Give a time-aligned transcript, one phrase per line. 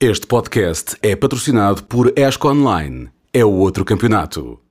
[0.00, 3.10] Este podcast é patrocinado por ESCO Online.
[3.32, 4.62] É o outro campeonato.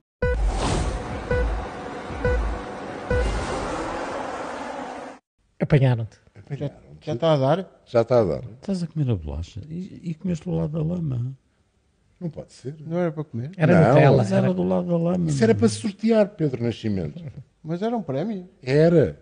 [5.60, 6.16] Apanharam-te.
[6.58, 6.70] Já,
[7.02, 7.82] já está a dar?
[7.84, 8.42] Já está a dar.
[8.54, 11.36] Estás a comer a bolacha e, e comeste do lado da lama.
[12.18, 12.76] Não pode ser.
[12.80, 13.50] Não era para comer?
[13.58, 14.16] Era Não, Nutella.
[14.16, 14.54] Mas era Era...
[14.54, 15.28] do lado da lama.
[15.28, 17.22] Isso era para sortear, Pedro Nascimento.
[17.62, 18.48] Mas era um prémio.
[18.62, 19.20] Era.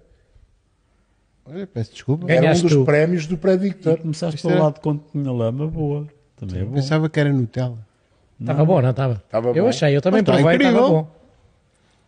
[1.48, 2.26] Olha, peço desculpa.
[2.30, 2.84] Era um Ganhaste dos tu.
[2.84, 3.98] prémios do E Predictor.
[3.98, 6.06] começaste Isto pelo era- lado quando tinha lama, boa.
[6.36, 6.74] Também é bom.
[6.74, 7.78] Pensava que era Nutella.
[8.40, 9.22] Estava bom, não estava?
[9.24, 9.68] Estava Eu bom.
[9.68, 10.90] achei, eu também Mas está provei, estava incrível.
[11.02, 11.08] bom.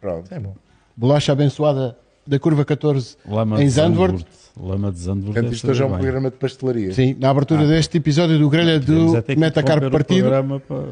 [0.00, 0.34] Pronto.
[0.34, 0.54] É bom.
[0.96, 4.12] Bolacha abençoada da curva 14 Lama em de Zandvoort.
[4.18, 4.38] Zandvoort.
[4.60, 5.24] Lama de Zandvoort.
[5.26, 5.98] Portanto, deve isto hoje é um bem.
[6.00, 6.92] programa de pastelaria.
[6.92, 10.20] Sim, na abertura deste episódio do Grelha Podemos do até que Metacarpo o Partido.
[10.28, 10.84] programa para,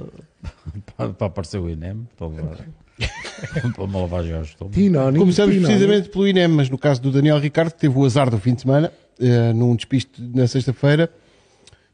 [0.96, 2.56] para, para aparecer o INEM, para levar
[3.92, 4.74] lavagem ao estômago.
[4.74, 5.66] Tinoni, Começamos Tinoni.
[5.74, 8.54] precisamente pelo INEM, mas no caso do Daniel Ricardo, que teve o azar do fim
[8.54, 11.10] de semana, eh, num despiste na sexta-feira,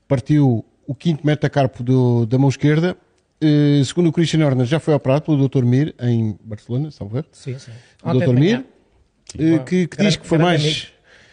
[0.07, 2.97] partiu o quinto metacarpo do- da mão esquerda.
[3.41, 5.65] Eh, segundo o Christian Horner, já foi operado pelo Dr.
[5.65, 7.27] Mir em Barcelona, salvo erro.
[7.33, 7.73] Sim, sim.
[8.05, 8.35] O Dr.
[8.35, 8.65] Mir,
[9.39, 10.89] eh, que, que diz que foi mais,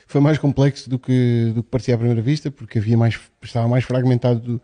[0.07, 3.67] foi mais complexo do que, do que parecia à primeira vista, porque havia mais, estava
[3.67, 4.61] mais fragmentado do,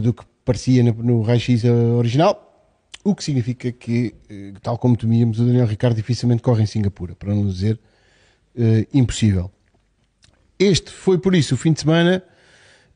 [0.00, 2.51] do que parecia no, no raio-x original,
[3.04, 7.14] o que significa que, eh, tal como temíamos, o Daniel Ricardo dificilmente corre em Singapura,
[7.14, 7.78] para não dizer
[8.56, 9.50] eh, impossível.
[10.58, 12.22] Este foi, por isso, o fim de semana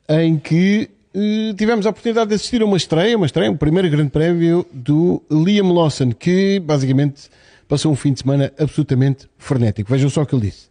[0.07, 3.89] em que eh, tivemos a oportunidade de assistir a uma estreia, uma estreia, um primeiro
[3.89, 7.29] grande prémio do Liam Lawson, que basicamente
[7.67, 9.89] passou um fim de semana absolutamente frenético.
[9.89, 10.67] Vejam só o que ele disse.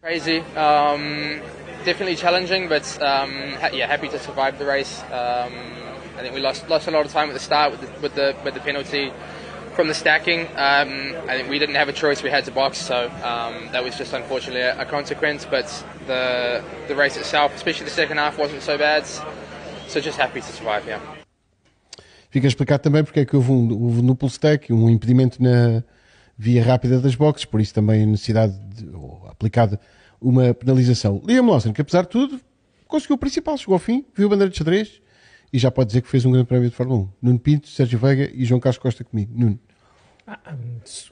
[0.00, 1.40] Crazy, um,
[1.84, 3.30] definitely challenging, but um,
[3.72, 5.02] yeah, happy to survive the race.
[5.12, 5.85] Um,
[6.16, 8.14] I think we lost lost a lot of time at the start with the with
[8.14, 9.12] the, with the penalty
[9.74, 10.46] from the stacking.
[10.56, 13.84] Um, I think we didn't have a choice; we had to box, so um, that
[13.84, 15.44] was just unfortunately a, a consequence.
[15.44, 15.66] But
[16.06, 19.04] the the race itself, especially the second half, wasn't so bad.
[19.88, 20.86] So just happy to survive.
[20.86, 21.00] Yeah.
[22.30, 25.82] Fica explicado também porque é que houve, um, houve no tech um impedimento na
[26.36, 28.90] via rápida das boxes, por isso também a necessidade de,
[29.28, 29.80] aplicada
[30.20, 31.22] uma penalização.
[31.26, 32.40] Liam Lawson, que apesar de tudo,
[32.86, 35.00] conseguiu o principal, chegou ao fim, viu a bandeira de xadrez
[35.52, 37.08] e já pode dizer que fez um grande prémio de Fórmula 1.
[37.22, 39.32] Nuno Pinto, Sérgio Veiga e João Carlos Costa comigo.
[39.34, 39.58] Nuno,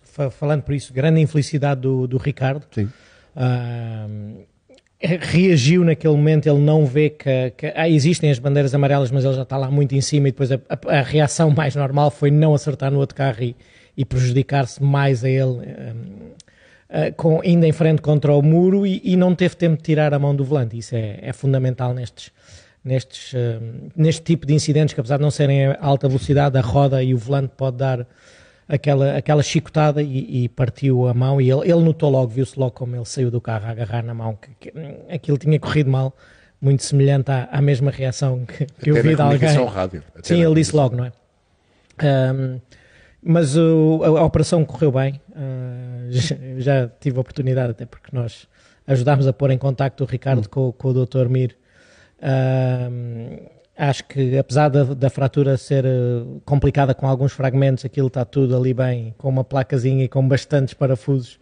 [0.02, 2.66] fa- falando por isso, grande infelicidade do, do Ricardo.
[2.72, 2.88] sim.
[3.36, 4.06] Ah,
[5.00, 9.34] reagiu naquele momento, ele não vê que, que- ah, existem as bandeiras amarelas, mas ele
[9.34, 12.30] já está lá muito em cima e depois a, a- a reação mais normal foi
[12.30, 13.56] não acertar no outro carro e,
[13.96, 15.94] e prejudicar-se mais a ele, ah,
[16.88, 20.14] ah, com, ainda em frente contra o muro e, e não teve tempo de tirar
[20.14, 20.78] a mão do volante.
[20.78, 22.30] Isso é, é fundamental nestes,
[22.84, 23.60] nestes, ah,
[23.96, 27.14] neste tipo de incidentes que apesar de não serem a alta velocidade, a roda e
[27.14, 28.06] o volante pode dar
[28.68, 32.72] aquela, aquela chicotada e, e partiu a mão e ele, ele notou logo, viu-se logo
[32.72, 35.90] como ele saiu do carro a agarrar na mão, que, que, hum, aquilo tinha corrido
[35.90, 36.16] mal,
[36.60, 39.38] muito semelhante à, à mesma reação que, que eu vi de alguém.
[39.66, 40.02] rádio.
[40.22, 41.12] Sim, ele disse logo, não é?
[41.98, 42.58] Ahm,
[43.22, 48.08] mas o- a, a operação correu bem, ah, já, já tive a oportunidade, até porque
[48.12, 48.46] nós
[48.86, 51.28] ajudámos a pôr em contacto o Ricardo com, com o Dr.
[51.28, 51.56] Mir.
[52.24, 53.36] Ahm,
[53.76, 55.90] acho que apesar da, da fratura ser eh,
[56.46, 60.72] complicada com alguns fragmentos, aquilo está tudo ali bem, com uma placazinha e com bastantes
[60.72, 61.38] parafusos,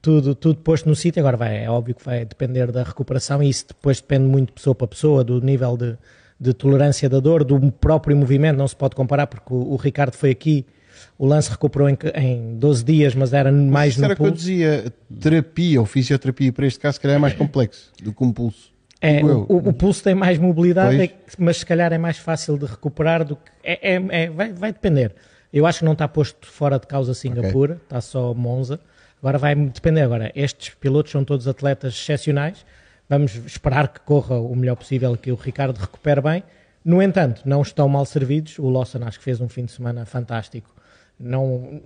[0.00, 1.20] tudo, tudo posto no sítio.
[1.20, 4.52] Agora vai, é óbvio que vai depender da recuperação e isso depois depende muito de
[4.54, 5.98] pessoa para pessoa, do nível de,
[6.40, 10.14] de tolerância da dor, do próprio movimento, não se pode comparar porque o, o Ricardo
[10.14, 10.64] foi aqui,
[11.18, 14.22] o lance recuperou em, em 12 dias, mas era mais Isso no era o que
[14.22, 14.46] eu pulso.
[14.46, 18.32] dizia, terapia ou fisioterapia para este caso, se calhar é mais complexo do que um
[18.32, 18.75] pulso.
[19.00, 22.64] É, o, o- pulso tem mais mobilidade, é mas se calhar é mais fácil de
[22.66, 23.42] recuperar do que.
[23.62, 25.14] É, é- é- vai, vai depender.
[25.52, 28.80] Eu acho que não está posto fora de causa Singapura, está só Monza.
[29.20, 30.02] Agora vai depender.
[30.02, 32.64] Agora, estes pilotos são todos atletas excepcionais.
[33.08, 36.42] Vamos esperar que corra o melhor possível, que o Ricardo recupere bem.
[36.84, 38.58] No entanto, não estão mal servidos.
[38.58, 40.74] O Lawson acho que fez um fim de semana fantástico.
[41.18, 41.80] Não,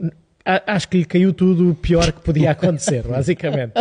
[0.66, 3.72] acho que lhe caiu tudo o pior que podia acontecer, basicamente.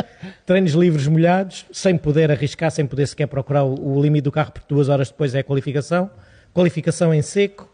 [0.46, 4.52] Treinos livres molhados, sem poder arriscar, sem poder sequer procurar o, o limite do carro,
[4.52, 6.10] porque duas horas depois é a qualificação.
[6.54, 7.70] Qualificação em seco,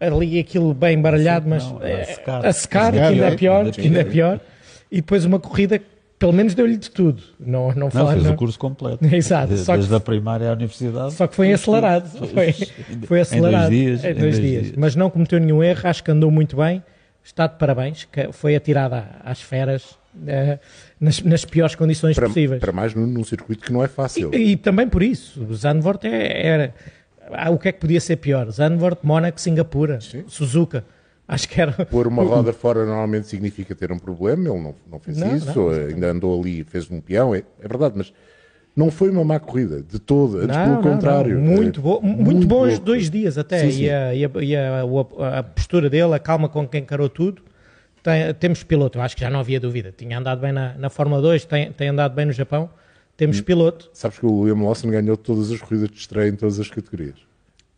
[0.00, 2.46] ali aquilo bem embaralhado, mas não, a é, secar.
[2.46, 4.40] a secar, A que ainda é secar, pior, ainda que ainda é pior.
[4.90, 5.86] E depois uma corrida que
[6.18, 7.20] pelo menos deu-lhe de tudo.
[7.40, 9.04] Não, não, Não, fala- fez não- o curso completo.
[9.12, 11.14] Exato, De- só que- Desde a primária à universidade.
[11.14, 12.08] Só que foi acelerado.
[12.28, 12.54] Foi,
[13.06, 13.72] foi acelerado.
[13.72, 14.04] Em dois dias.
[14.04, 14.72] Em dois dias.
[14.76, 16.80] Mas não cometeu nenhum erro, acho que andou muito bem.
[17.24, 19.96] Está de parabéns, que foi atirada às feras
[20.26, 20.58] eh,
[21.00, 22.60] nas, nas piores condições Para, possíveis.
[22.60, 24.34] para mais num, num circuito que não é fácil.
[24.34, 26.74] E, e também por isso, Zandvoort é- era.
[27.30, 28.50] ah, o que é que podia ser pior?
[28.50, 30.84] Zandvoort, Mónaco, Singapura, Suzuka.
[31.28, 31.72] Acho que era.
[31.86, 35.58] Pôr uma roda fora normalmente significa ter um problema, ele não, não fez Não, isso,
[35.58, 38.12] não, ainda andou ali e fez um peão, é, é verdade, mas
[38.74, 39.96] Não foi uma má corrida, de.
[39.96, 41.34] Antes, Não, pelo não, contrário.
[41.38, 41.42] não.
[41.56, 43.58] Muito, É, bo muito, bons boa dois dias até.
[43.60, 43.82] Sim, sim.
[43.84, 47.42] E, a, e a- e a- a postura dele, a calma com quem encarou tudo.
[48.02, 49.92] Tem- temos piloto, eu acho que já não havia dúvida.
[49.96, 52.68] Tinha andado bem na, na Fórmula 2, tem, tem andado bem no Japão.
[53.16, 53.42] Temos Hum.
[53.42, 53.90] piloto.
[53.92, 57.16] Sabes que o William Lawson ganhou todas as corridas de estreia em todas as categorias.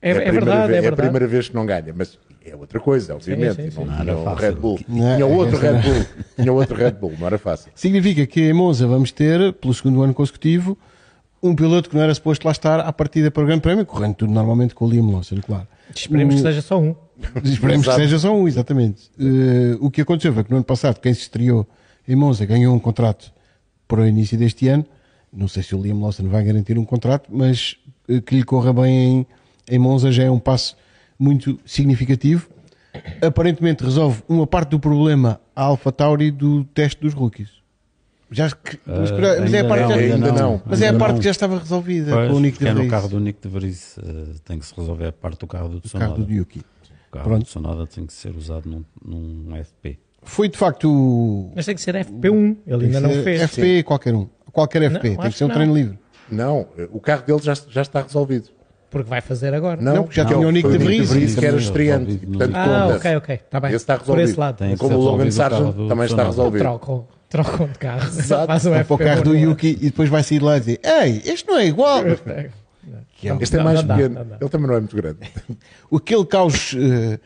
[0.01, 1.03] É, é a primeira verdade, vez, é a verdade.
[1.03, 3.57] primeira vez que não ganha, mas é outra coisa, obviamente.
[3.57, 3.85] sim, sim.
[3.85, 4.41] Não Não um fácil.
[4.41, 4.81] Red Bull.
[4.89, 6.07] Não, tinha outro Red era- Bull.
[6.37, 7.71] Tinha outro Red Bull, não era fácil.
[7.75, 10.77] Significa que em Monza vamos ter, pelo segundo ano consecutivo,
[11.43, 14.15] um piloto que não era suposto lá estar à partida para o Grande Prémio, correndo
[14.15, 15.67] tudo normalmente com o Liam Lawson, claro.
[15.95, 16.95] Esperemos que O- seja só um.
[17.45, 19.11] Esperemos que seja só um, exatamente.
[19.19, 21.67] Eh, o que aconteceu foi que no ano passado, quem se estreou
[22.09, 23.31] em Monza ganhou um contrato
[23.87, 24.85] para o início deste ano.
[25.33, 27.77] Não sei se o Liam Lawson vai garantir um contrato, mas
[28.09, 29.27] eh, que lhe corra bem
[29.69, 30.77] em, em Monza já é um passo
[31.19, 32.49] muito significativo.
[33.21, 37.49] Aparentemente resolve uma parte do problema a Alpha Tauri do teste dos rookies.
[38.31, 40.63] Já, que- mas, Ah, mas é a parte, não, que já- ainda não.
[40.65, 41.19] mas é a parte não.
[41.19, 43.21] que já estava resolvida Pois, com o Nick porque é de no Vries, carro do
[43.21, 46.11] Nick de Vries, eh, tem que se resolver a parte do carro do o Tsunoda.
[46.13, 46.59] carro do Yuki.
[46.61, 47.43] O carro Pronto.
[47.43, 49.99] do Tsunoda tem que ser usado num, num FP.
[50.23, 52.57] Foi de facto o, Mas tem que ser FP1.
[52.67, 53.43] Ele ainda não Tem fez.
[53.43, 54.29] FP, qualquer um.
[54.51, 55.77] Qualquer FP, tem acho que ser um treino não.
[55.81, 55.99] livre.
[56.31, 58.49] Não, o carro dele já, já está resolvido.
[58.95, 59.83] Porque vai fazer agora.
[59.83, 61.35] Não, Não, porque já porque tinha o Nick de Vries.
[61.35, 62.17] que era estreante.
[62.19, 62.97] Portanto, Ah, conta.
[62.97, 63.35] ok, ok.
[63.35, 63.69] Está bem.
[63.71, 64.29] Esse está Por resolvido.
[64.31, 64.57] esse lado.
[64.57, 66.63] Tem Como o Logan resolvido o carro Sargent também está resolvido.
[66.63, 68.07] Trocam, trocam de carro.
[68.07, 68.47] Exato.
[68.47, 70.81] Faz um para o FP1 carro do Yuki e depois vai sair lá e dizer:
[70.85, 72.03] Ei, este não é igual.
[73.23, 74.15] É Este é Não, mais não pequeno.
[74.17, 74.37] não dá.
[74.41, 75.19] Ele também não é muito grande.
[75.93, 76.77] Aquele caos.
[76.79, 77.19] eh,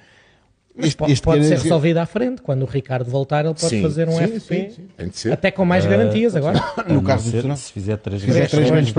[0.79, 2.41] este, Pode, este pode ser resolvido à frente.
[2.41, 4.39] Quando o Ricardo voltar, ele pode Sim, fazer um sim, FP.
[4.39, 4.89] sim, sim.
[4.97, 5.33] Tem de ser.
[5.33, 6.63] Até com mais garantias agora.
[6.87, 7.57] No não do ser Tsunoda.
[7.57, 8.93] Se fizer três grandes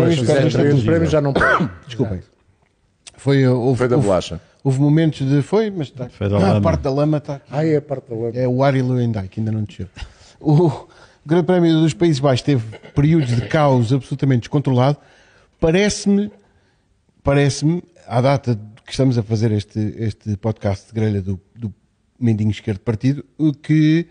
[0.84, 1.70] prémios já não pode.
[1.88, 2.20] Desculpem.
[3.20, 4.42] Foi, uh, houve, Foi da houve- bolacha.
[4.64, 5.42] Houve momentos de.
[5.42, 6.10] Foi, mas está.
[6.10, 7.42] Foi da Ah, a parte da lama está.
[7.50, 8.32] Ah, é a parte da lama.
[8.34, 9.88] É o Ari Luendai, que ainda não desceu.
[10.42, 10.88] O
[11.26, 12.64] Grande Prémio dos Países Baixos teve
[12.96, 14.98] períodos de caos absolutamente descontrolado.
[15.60, 16.32] Parece-me,
[17.24, 21.74] parece-me, à data que estamos a fazer este, este podcast de grelha do, do
[22.20, 23.24] Mendinho Esquerdo Partido,
[23.62, 24.08] que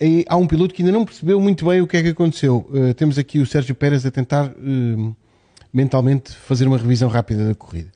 [0.00, 2.68] eh, há um piloto que ainda não percebeu muito bem o que é que aconteceu.
[2.74, 5.12] Eh, temos aqui o Sérgio Pérez a tentar eh,
[5.72, 7.90] mentalmente fazer uma revisão rápida da corrida.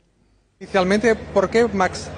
[0.60, 2.10] Inicialmente, ¿por qué Max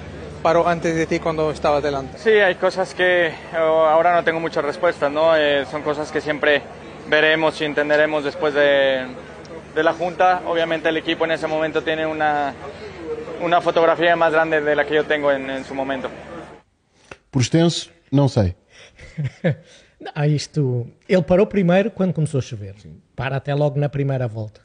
[0.43, 2.17] paró antes de ti cuando estabas delante?
[2.19, 5.37] Sí, hay cosas que ahora no tengo muchas respuestas, ¿no?
[5.37, 6.63] Eh, son cosas que siempre
[7.09, 9.07] veremos y entenderemos después de,
[9.75, 10.43] de la junta.
[10.47, 12.55] Obviamente el equipo en ese momento tiene una,
[13.43, 16.09] una fotografía más grande de la que yo tengo en, en su momento.
[17.31, 18.57] Por extenso, não sei.
[20.15, 20.87] Ah, isto.
[21.07, 22.75] Ele parou primeiro quando começou a chover.
[23.15, 24.63] Para até logo na primeira volta.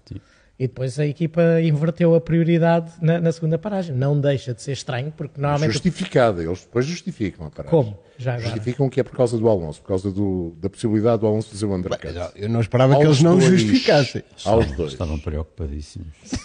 [0.58, 3.94] E depois a equipa inverteu a prioridade na, na segunda paragem.
[3.94, 5.74] Não deixa de ser estranho, porque normalmente.
[5.74, 6.42] Justificada.
[6.42, 7.72] Eles depois justificam a paragem.
[7.78, 7.98] Como?
[8.18, 8.46] Já agora.
[8.48, 11.66] Justificam que é por causa do Alonso, por causa do- da possibilidade do Alonso fazer
[11.66, 12.06] o undercut.
[12.38, 13.52] Eu não esperava que Aos eles não dois.
[13.60, 14.24] justificassem.
[14.46, 14.94] Aos dois.
[14.94, 16.08] Estavam preocupadíssimos.
[16.24, 16.38] Sim.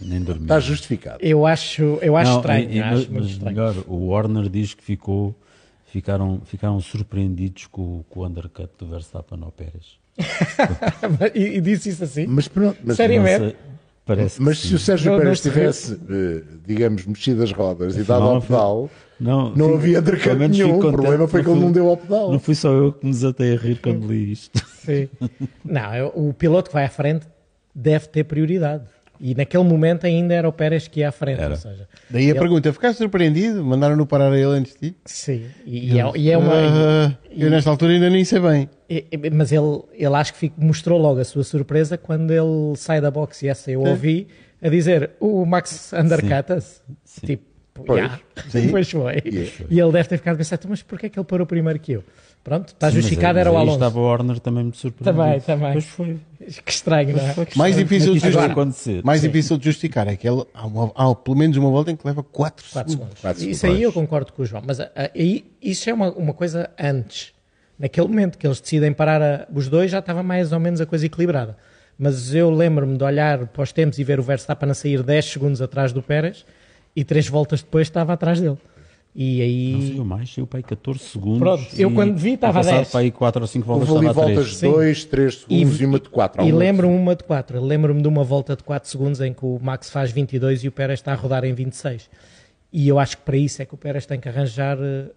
[0.00, 0.42] Nem dormiam.
[0.46, 1.18] Está justificado.
[1.20, 2.70] Eu acho, eu acho Não, estranho.
[2.72, 3.56] e- e- acho mas, muito mas estranho.
[3.56, 5.32] melhor, o Warner diz que ficou,
[5.86, 10.01] ficaram, ficaram surpreendidos com, com o undercut do Verstappen ao Pérez.
[11.34, 12.26] e, e disse isso assim?
[12.26, 13.16] Mas pronto, mas, Sério?
[13.16, 13.46] Não mesmo?
[13.46, 13.56] sei,
[14.04, 14.78] parece mas se o.
[14.78, 19.50] Sérgio Não- Pérez se tivesse, eh, digamos, mexido as rodas e dado ao pedal, não,
[19.54, 20.76] não fico- havia menos nenhum.
[20.78, 22.32] O problema foi que ele não deu ao pedal.
[22.32, 24.62] Não fui só eu que me desatei a rir quando li isto.
[24.84, 25.08] Sim.
[25.64, 27.26] Não, eu- o piloto que vai à frente
[27.74, 28.84] deve ter prioridade.
[29.24, 31.40] E naquele momento ainda era o Pérez que ia à frente.
[31.40, 31.50] Era.
[31.52, 33.64] Ou seja, Daí a Ele- pergunta, ficaste surpreendido?
[33.64, 34.96] Mandaram-no parar a ele antes de ti?
[35.04, 35.46] sim.
[35.64, 36.52] E, e é, e é uma.
[36.52, 38.68] Ah, eu nesta altura ainda nem sei bem.
[38.90, 42.74] E- e- Mas ele, ele acho que fico- mostrou logo a sua surpresa quando ele
[42.76, 44.26] sai da boxe e essa eu ouvi
[44.60, 46.80] a dizer o Max undercut-se.
[47.24, 47.44] Tipo,
[47.86, 48.02] Pois.
[48.02, 48.20] já.
[48.72, 49.22] Pois foi.
[49.70, 51.78] E ele deve ter ficado a pensar, "Então, mas porquê é que ele parou primeiro
[51.78, 52.04] que eu?
[52.44, 53.76] Pronto, está Sim, justificado, era o mas Alonso.
[53.76, 55.16] estava o Warner também muito surpreendido.
[55.24, 55.72] Também, também.
[55.74, 56.18] Pois foi.
[56.64, 57.34] Que estranho, não é?
[57.54, 59.04] Mais difícil de acontecer.
[59.04, 61.96] Mais difícil de justificar é que ele, há, uma- há pelo menos uma volta em
[61.96, 62.92] que leva 4 4 segundos.
[62.92, 63.20] segundos.
[63.20, 63.76] Quatro Isso segundos.
[63.78, 66.68] aí eu concordo com o João, mas ah, ah, aí, isso é uma, uma coisa
[66.76, 67.32] antes.
[67.78, 70.86] Naquele momento que eles decidem parar a- os dois, já estava mais ou menos a
[70.86, 71.56] coisa equilibrada.
[71.96, 75.24] Mas eu lembro-me de olhar para os tempos e ver o Verstappen a sair 10
[75.26, 76.44] segundos atrás do Pérez
[76.96, 78.58] e 3 voltas depois estava atrás dele.
[79.14, 79.72] E aí.
[79.72, 81.38] Não saiu mais, saiu para aí 14 segundos.
[81.38, 82.88] Pronto, eu e quando vi estava passar 10.
[82.90, 84.36] para aí 4 ou 5 voltas Houve ali estava a 3.
[84.38, 84.72] voltas de Sim.
[84.72, 86.44] 2, 3 segundos e, uma de 4.
[86.44, 87.60] E lembro-me uma de 4.
[87.62, 90.72] Lembro-me de uma volta de 4 segundos em que o Max faz 22 e o
[90.72, 92.08] Pérez está a rodar em 26.
[92.72, 95.10] E eu acho que para isso é que o Pérez tem que arranjar eh,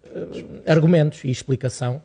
[0.67, 2.01] argumentos e explicação.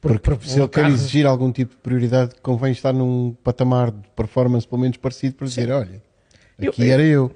[0.00, 3.90] Porque, se ele o quer carro- exigir algum tipo de prioridade, convém estar num patamar
[3.90, 6.02] de performance pelo menos parecido para dizer, olha,
[6.58, 7.30] Eu- aqui era eu.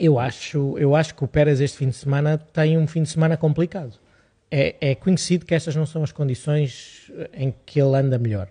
[0.00, 3.10] Eu acho, eu acho que o Pérez este fim de semana tem um fim de
[3.10, 3.98] semana complicado.
[4.50, 8.48] É, é conhecido que estas não são as condições em que ele anda melhor.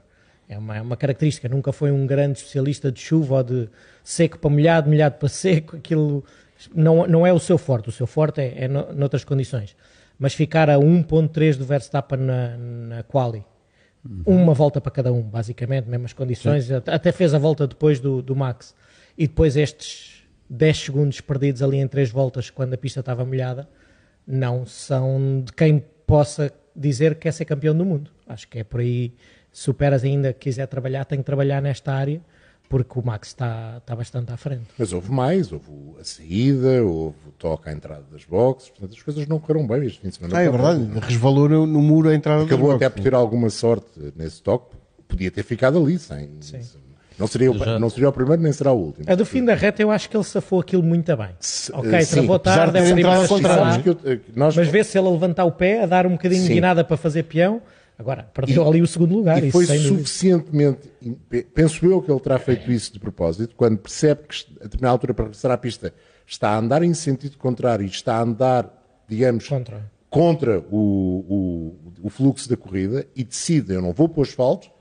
[0.48, 1.50] É uma, é uma característica.
[1.50, 3.70] Nunca foi um grande especialista de chuva ou de
[4.04, 5.78] seco para molhado, molhado para seco.
[5.78, 6.24] Aquilo
[6.74, 7.90] não, não é o seu forte.
[7.90, 9.76] O seu forte é, é no, noutras condições.
[10.20, 13.44] Mas ficar a 1.3 do Verstappen na, na quali,
[14.26, 16.70] uma volta para cada um, basicamente, mesmas condições.
[16.72, 18.76] Até fez a volta depois do, do Max.
[19.18, 20.09] E depois estes
[20.50, 23.70] 10 segundos perdidos ali em três voltas quando a pista estava molhada,
[24.26, 28.10] não são de quem possa dizer que quer ser campeão do mundo.
[28.28, 29.14] Acho que é por aí.
[29.52, 32.22] Se o Pérez ainda quiser trabalhar, tem que trabalhar nesta área,
[32.70, 34.66] porque o Max está, está bastante à frente.
[34.78, 35.66] Mas houve mais, houve
[36.00, 39.86] a saída, houve o toque à entrada das boxes, portanto as coisas não correram bem
[39.86, 40.38] este fim de semana.
[40.38, 43.04] Ah, é verdade, resvalou no, no muro a entrada Acabou das até boxes.
[43.04, 44.76] por ter alguma sorte nesse toque,
[45.08, 46.30] podia ter ficado ali sem.
[46.42, 46.62] Sim.
[47.20, 49.06] Não seria, o, Já- não seria o primeiro nem será o último.
[49.12, 51.30] A do fim da reta, eu acho que ele safou aquilo muito bem.
[51.40, 52.80] Se- ok, eh, sim, travou tarde,
[53.28, 53.62] contrário.
[53.62, 55.86] lá, Sabes que eu- eh, nós, mas vê se ele a levantar o pé, a
[55.86, 56.48] dar um bocadinho Sim.
[56.48, 57.62] de guinada para fazer peão.
[57.98, 59.44] Agora, perdeu ali o segundo lugar.
[59.44, 59.98] E isso foi sem dúvida.
[59.98, 60.90] suficientemente.
[61.54, 65.14] Penso eu que ele terá feito isso de propósito, quando percebe que, a determinada altura,
[65.14, 65.94] para regressar à pista,
[66.26, 68.70] está a andar em sentido contrário e está a andar,
[69.08, 69.82] digamos, Contra.
[70.10, 74.72] contra o, o, o fluxo da corrida e decide: eu não vou para os asfaltos,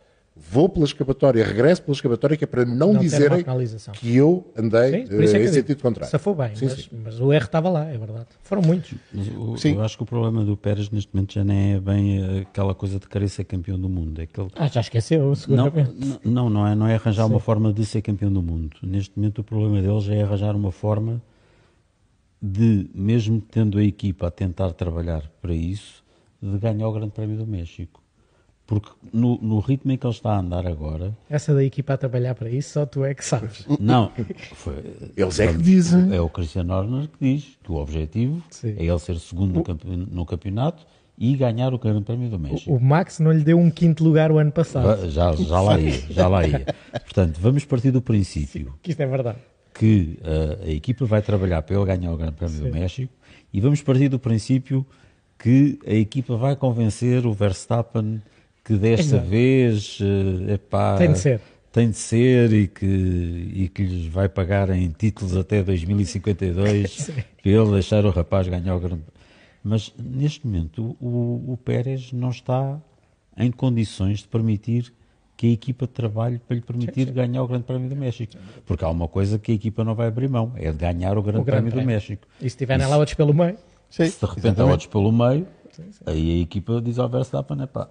[0.50, 3.44] vou pela escapatória, regresso pela escapatória, que é para não, Não dizerem
[3.92, 6.10] que eu andei Sim, é eh, que em sentido contrário.
[6.10, 6.88] Safou bem, Sim, mas, sim.
[7.04, 8.26] mas o erro estava lá, é verdade.
[8.42, 8.94] Foram muitos.
[9.36, 9.74] O- Sim.
[9.74, 12.74] Eu acho que o problema do Pérez neste momento já nem é bem eh, aquela
[12.74, 14.20] coisa de querer ser campeão do mundo.
[14.20, 15.90] É que ele- Ah, já esqueceu, não, seguramente.
[15.90, 18.76] n- não, não é, não é arranjar uma forma de ser campeão do mundo.
[18.82, 21.20] Neste momento o problema dele já é arranjar uma forma
[22.40, 26.02] de, mesmo tendo a equipa a tentar trabalhar para isso,
[26.40, 27.97] de ganhar o Grande Prémio do México.
[28.68, 31.96] Porque no, no ritmo em que ele está a andar agora, Essa da equipa a
[31.96, 33.64] trabalhar para isso, só tu é que sabes.
[33.80, 34.12] não,
[34.54, 34.84] foi-
[35.16, 36.14] Eles é que dizem.
[36.14, 38.74] é o Cristiano Horner que diz que o objetivo Sim.
[38.76, 42.70] é ele ser segundo no, campe- no campeonato e ganhar o Grande Prémio do México.
[42.70, 44.84] O Max não lhe deu um quinto lugar o ano passado.
[44.86, 46.66] Va- Já, já lá ia, já lá ia.
[47.04, 49.38] Portanto, vamos partir do princípio Que isto é verdade.
[49.74, 53.10] que uh, a equipa vai trabalhar para ele ganhar o Grande Prémio do México
[53.50, 54.84] e vamos partir do princípio
[55.38, 58.20] que a equipa vai convencer o Verstappen
[58.68, 59.26] que desta Exato.
[59.26, 61.40] vez uh, epá, Tem de ser.
[61.72, 67.06] tem de ser e que, e que lhes vai pagar em títulos até 2052
[67.42, 69.04] para ele deixar o rapaz ganhar o Grande
[69.64, 72.78] Mas neste momento o, o Pérez não está
[73.38, 74.92] em condições de permitir
[75.34, 78.34] que a equipa trabalhe para lhe permitir ganhar o Grande Prémio do México.
[78.66, 81.22] Porque há uma coisa que a equipa não vai abrir mão, é de ganhar o
[81.22, 81.94] Grande, O Grande Prémio, do Prémio.
[81.94, 82.26] México.
[82.38, 83.56] E se tiverem lá outros pelo meio,
[83.88, 85.46] Sim, Se de repente há outros pelo meio,
[86.04, 87.88] aí a equipa diz ao Verstappen, epá,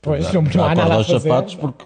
[0.00, 1.84] Pois, não- não há nada a fazer, sapatos porque,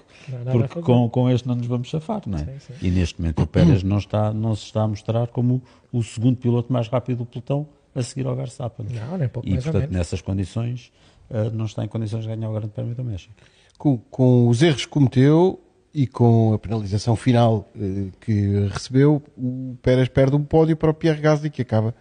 [0.52, 0.82] porque fazer.
[0.82, 2.56] com, com este não nos vamos safar, não é?
[2.82, 6.36] E neste momento o Pérez não, está, não se está a mostrar como o segundo
[6.36, 8.86] piloto mais rápido do pelotão a seguir ao Verstappen.
[8.90, 10.92] Não, nem pouco e portanto nessas condições
[11.30, 13.32] eh, não está em condições de ganhar o Grande Prémio do México.
[13.78, 15.60] com, com os erros que cometeu
[15.94, 20.94] e com a penalização final eh, que recebeu, o Pérez perde um pódio para o
[20.94, 21.94] Pierre Gasly, que acaba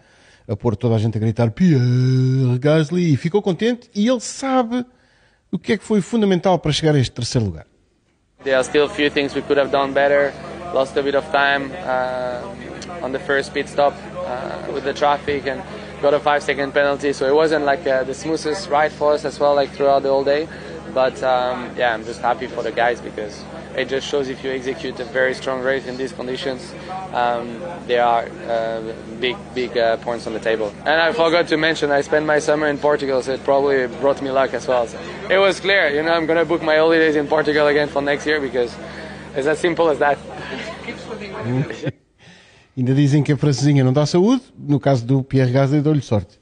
[0.46, 4.84] a pôr toda a gente a gritar Pierre Gasly, e ficou contente, e ele sabe
[5.50, 7.66] o que é que foi fundamental para chegar a este terceiro lugar.
[8.44, 10.32] There are still a few things we could have done better.
[10.72, 15.46] Lost a bit of time uh, on the first pit stop uh, with the traffic
[15.46, 15.62] and
[16.00, 17.12] got a five second penalty.
[17.12, 20.10] So it wasn't like uh, the smoothest ride for us as well, like throughout the
[20.10, 20.46] whole day.
[20.94, 23.42] But um, yeah, I'm just happy for the guys because
[23.76, 26.72] it just shows if you execute a very strong race in these conditions,
[27.12, 28.80] um, there are uh,
[29.20, 30.72] big, big uh, points on the table.
[30.84, 34.20] And I forgot to mention, I spent my summer in Portugal, so it probably brought
[34.22, 34.86] me luck as well.
[34.86, 34.98] So
[35.30, 38.26] it was clear, you know, I'm gonna book my holidays in Portugal again for next
[38.26, 38.74] year because
[39.36, 40.18] it's as simple as that.
[42.76, 46.38] Ainda dizem que a francesinha não dá saúde, no caso do Pierre Gasly deu-lhe sorte.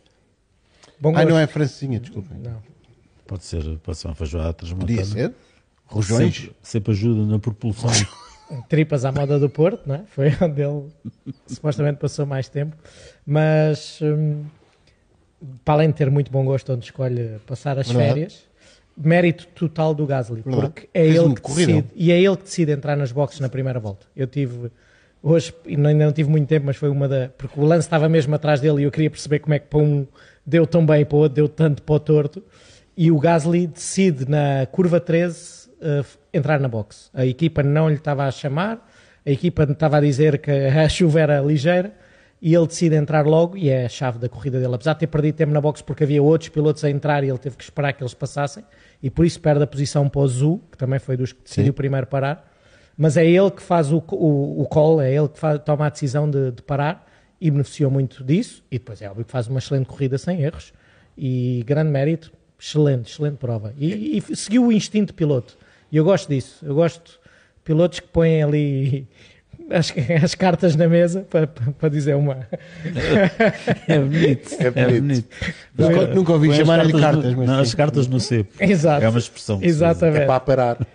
[1.01, 1.29] bom Ah, gosto.
[1.31, 2.37] não é francesinha, desculpem.
[2.39, 2.63] Não.
[3.27, 4.99] Pode ser, pode ser uma feijoada transmontana.
[4.99, 5.33] Podia ser.
[5.87, 6.37] Rojões.
[6.37, 7.91] Sempre, sempre ajuda na propulsão.
[8.69, 10.03] Tripas à moda do Porto, não é?
[10.07, 10.85] Foi onde ele
[11.47, 12.77] supostamente passou mais tempo.
[13.27, 14.45] Mas, hum,
[15.65, 18.09] para além de ter muito bom gosto onde escolhe passar as Verdade.
[18.09, 18.45] férias,
[18.97, 20.63] mérito total do Gasly, Verdade.
[20.63, 23.49] porque é Fez ele que decide, e é ele que decide entrar nas boxes na
[23.49, 24.07] primeira volta.
[24.17, 24.71] Eu tive,
[25.23, 28.09] hoje, e ainda não tive muito tempo, mas foi uma da, porque o lance estava
[28.09, 30.07] mesmo atrás dele e eu queria perceber como é que para um
[30.47, 32.43] deu tão bem e para o outro deu tanto para o torto,
[32.97, 37.11] e o Gasly decide na curva 13 eh, entrar na box.
[37.15, 38.89] A equipa não lhe estava a chamar,
[39.25, 41.95] a equipa estava a dizer que a chuva era ligeira,
[42.41, 44.75] e ele decide entrar logo e é a chave da corrida dele.
[44.75, 47.39] Apesar de ter perdido tempo na box porque havia outros pilotos a entrar e ele
[47.39, 48.63] teve que esperar que eles passassem
[49.03, 51.73] e por isso perde a posição para o Zu, que também foi dos que decidiu
[51.73, 52.53] primeiro parar.
[52.97, 55.89] Mas é ele que faz o, o, o call, é ele que faz- toma a
[55.89, 57.07] decisão de, de parar
[57.41, 58.63] e beneficiou muito disso.
[58.71, 60.75] E depois é óbvio que faz uma excelente corrida sem erros
[61.17, 62.31] e grande mérito,
[62.61, 63.73] excelente, excelente prova.
[63.79, 65.57] E, e seguiu o instinto piloto.
[65.91, 66.65] E eu gosto disso.
[66.65, 67.19] Eu gosto de
[67.65, 69.09] pilotos que põem ali
[69.71, 69.93] as,
[70.23, 72.47] as cartas na mesa para, para dizer uma.
[73.89, 74.55] É bonito.
[74.59, 75.01] É É bonito.
[75.03, 75.29] bonito.
[75.79, 78.53] Nunca, nunca ouvi chamar-lhe cartas cartas, no- mas não, as cartas no cepo.
[78.63, 79.05] Exato.
[79.05, 79.59] É uma expressão.
[79.63, 80.23] Exatamente.
[80.23, 80.87] É para parar.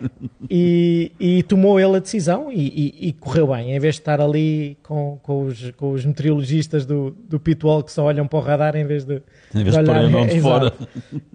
[0.50, 2.68] e, e tomou ele a decisão e,
[3.02, 6.86] e- e correu bem, em vez de estar ali com, com, os, com os meteorologistas
[6.86, 9.22] do, do pitwall que só olham para o radar em vez de,
[9.54, 10.42] Em vez de pôr a mão de Exato.
[10.42, 10.74] fora.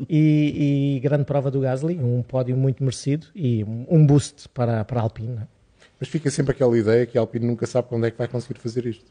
[0.08, 4.84] E, e grande prova do Gasly, um pódio muito merecido e um um boost para,
[4.84, 5.38] para a Alpine.
[5.98, 8.58] Mas fica sempre aquela ideia que a Alpine nunca sabe quando é que vai conseguir
[8.60, 9.04] fazer isto.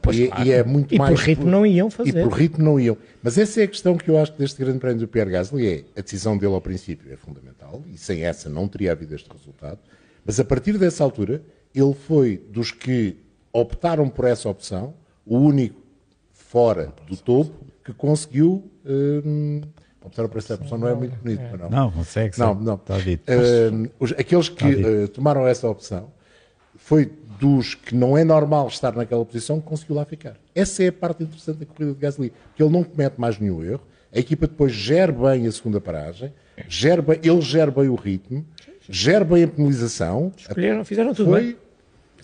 [0.00, 0.46] Pois, e, claro.
[0.46, 1.18] e é muito E mais.
[1.18, 2.20] por ritmo não iam fazer.
[2.20, 2.96] E por ritmo não iam.
[3.22, 5.84] Mas essa é a questão que eu acho deste grande prémio do Pierre Gasly é
[5.98, 9.78] a decisão dele ao princípio é fundamental e sem essa não teria havido este resultado.
[10.24, 11.42] Mas a partir dessa altura
[11.74, 13.16] ele foi dos que
[13.52, 14.94] optaram por essa opção,
[15.26, 15.82] o único
[16.32, 17.52] fora do topo
[17.84, 21.70] que conseguiu hum, por opção não é muito bonito, mas não.
[21.70, 22.38] Não, consegue.
[22.38, 22.74] Não, não.
[22.74, 23.30] Está dito.
[23.30, 24.88] Uh, os- aqueles que dito.
[24.88, 26.10] uh, tomaram essa opção
[26.76, 30.36] foi dos que não é normal estar naquela posição que conseguiu lá ficar.
[30.54, 33.62] Essa é a parte interessante da corrida de Gasly, porque ele não comete mais nenhum
[33.62, 33.80] erro,
[34.14, 36.32] a equipa depois gera bem a segunda paragem,
[36.68, 38.46] gera bem, ele gera bem o ritmo,
[38.88, 41.56] gera bem a penalização, Escolheram, fizeram tudo bem.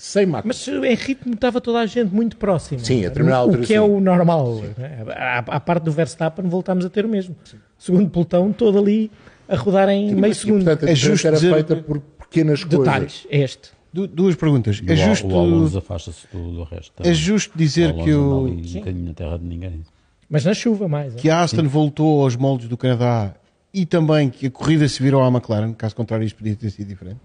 [0.05, 0.53] Sem máquina.
[0.53, 2.81] Mas em ritmo estava toda a gente muito próxima.
[2.81, 3.09] Sim, a é?
[3.09, 3.85] determinada O altura, que é sim.
[3.89, 4.61] o normal.
[4.77, 5.05] né?
[5.15, 7.37] À, à parte do Verstappen voltámos a ter o mesmo.
[7.79, 9.11] Segundo pelotão, todo ali
[9.49, 10.65] a rodar em meio E, segundo.
[10.65, 12.79] portanto, a É justo era dizer- feita por pequenas coisas.
[12.85, 13.71] Detalhes, este.
[13.93, 14.83] Du- duas perguntas.
[14.87, 16.93] É o justo, O Alonso afasta-se do, do resto.
[16.99, 19.83] é justo dizer O que, o, ali um bocadinho na terra de ninguém.
[20.29, 21.15] Mas na chuva mais.
[21.15, 23.35] que a Aston voltou aos moldes do Canadá
[23.73, 26.89] e também que a corrida se virou à McLaren, caso contrário isto podia ter sido
[26.89, 27.21] diferente.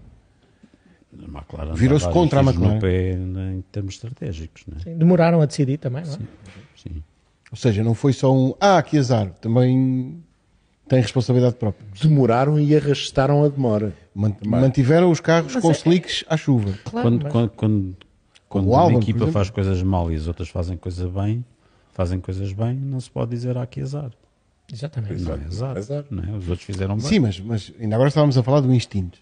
[1.20, 2.74] A McLaren Virou-se contra a McLaren.
[2.74, 4.64] No pé, em termos estratégicos.
[4.66, 4.76] Né?
[4.84, 6.18] Sim, Demoraram a decidir também, não é?
[6.76, 7.02] Sim.
[7.50, 10.22] Ou seja, não foi só um ah, que azar, também
[10.86, 11.86] tem responsabilidade própria.
[12.00, 13.92] Demoraram e arrastaram a demora.
[14.14, 16.72] Man- Mantiveram os carros Mas com é- slicks à chuva.
[16.84, 17.96] Claro, Quando, mas- quando, quando,
[18.48, 21.44] quando uma por equipa faz coisas mal e as outras fazem coisas bem,
[21.92, 24.10] fazem coisas bem, não se pode dizer ah, que azar.
[24.72, 25.22] Exatamente.
[25.22, 25.76] Não é azar.
[25.78, 26.04] Azar.
[26.10, 26.36] Não é?
[26.36, 27.06] Os outros fizeram bem.
[27.06, 29.18] Sim, mas, mas ainda agora estávamos a falar do instinto.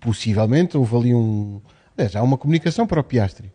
[0.00, 1.60] Possivelmente houve ali um.
[1.96, 3.52] Aliás, há uma comunicação para o Piastri.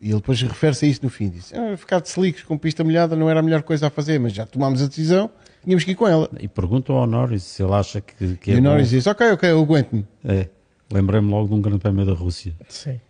[0.00, 1.28] E ele depois refere-se a isso no fim.
[1.30, 4.18] Disse: ah, ficar de slicks com pista molhada não era a melhor coisa a fazer,
[4.20, 5.30] mas já tomámos a decisão,
[5.62, 6.28] tínhamos que ir com ela.
[6.40, 8.68] E pergunto ao Norris se ele acha que, que é e o bom.
[8.70, 10.06] Norris disse: ok, ok, eu aguento-me.
[10.24, 10.48] É.
[10.92, 12.54] Lembrei-me logo de um grande prémio da Rússia.
[12.68, 13.00] Sim.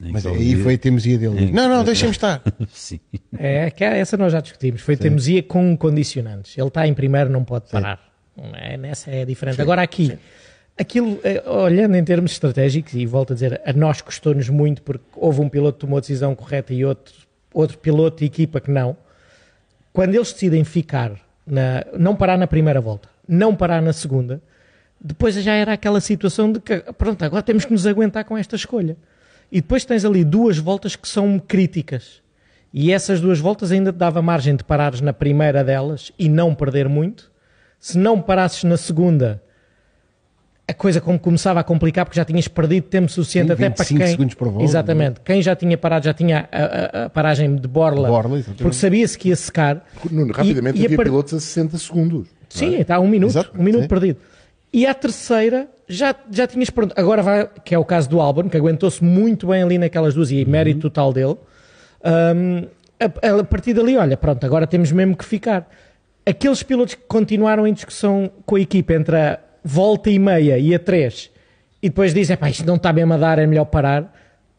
[0.00, 1.44] em Mas aí dizia- foi a teimosia dele.
[1.44, 2.42] Em- Não, não, deixem-me estar.
[2.72, 2.98] Sim.
[3.38, 4.80] É, que essa nós já discutimos.
[4.80, 6.56] Foi teimosia com condicionantes.
[6.56, 8.00] Ele está em primeiro, não pode parar.
[8.54, 9.60] É, nessa é diferente.
[9.60, 10.18] Agora aqui,
[10.78, 15.04] aquilo, eh, olhando em termos estratégicos, e volto a dizer, a nós custou-nos muito porque
[15.16, 17.14] houve um piloto que tomou a decisão correta e outro,
[17.52, 18.96] outro piloto de equipa que não.
[19.92, 21.12] Quando eles decidem ficar,
[21.46, 24.40] na, não parar na primeira volta, não parar na segunda,
[25.00, 28.56] depois já era aquela situação de que, pronto, agora temos que nos aguentar com esta
[28.56, 28.96] escolha.
[29.50, 32.22] E depois tens ali duas voltas que são críticas.
[32.72, 36.54] E essas duas voltas ainda te dava margem de parares na primeira delas e não
[36.54, 37.30] perder muito.
[37.78, 39.42] Se não parasses na segunda,
[40.72, 43.84] a coisa como começava a complicar porque já tinhas perdido tempo suficiente Sim, até para
[43.84, 44.06] 25 quem...
[44.10, 45.20] segundos por volta, Exatamente.
[45.24, 46.62] Quem já tinha parado já tinha a,
[47.02, 48.62] a- a paragem de borla, Borla, exatamente.
[48.62, 49.84] porque sabia-se que ia secar.
[50.10, 52.28] Nuno, rapidamente E- a havia par- pilotos a 60 segundos.
[52.48, 53.88] Sim, está um minuto, Exato, um minuto sim.
[53.88, 54.18] perdido.
[54.72, 56.94] E a terceira já, já tinhas pronto.
[56.98, 60.30] Agora vai, que é o caso do Albon, que aguentou-se muito bem ali naquelas duas
[60.30, 61.36] e mérito total dele.
[62.04, 62.66] Hum,
[62.98, 65.68] a, a partir dali, olha, pronto, agora temos mesmo que ficar.
[66.24, 70.74] Aqueles pilotos que continuaram em discussão com a equipa entre a volta e meia e
[70.74, 71.30] a três
[71.82, 74.12] e depois dizem, pá, isto não está mesmo a dar, é melhor parar,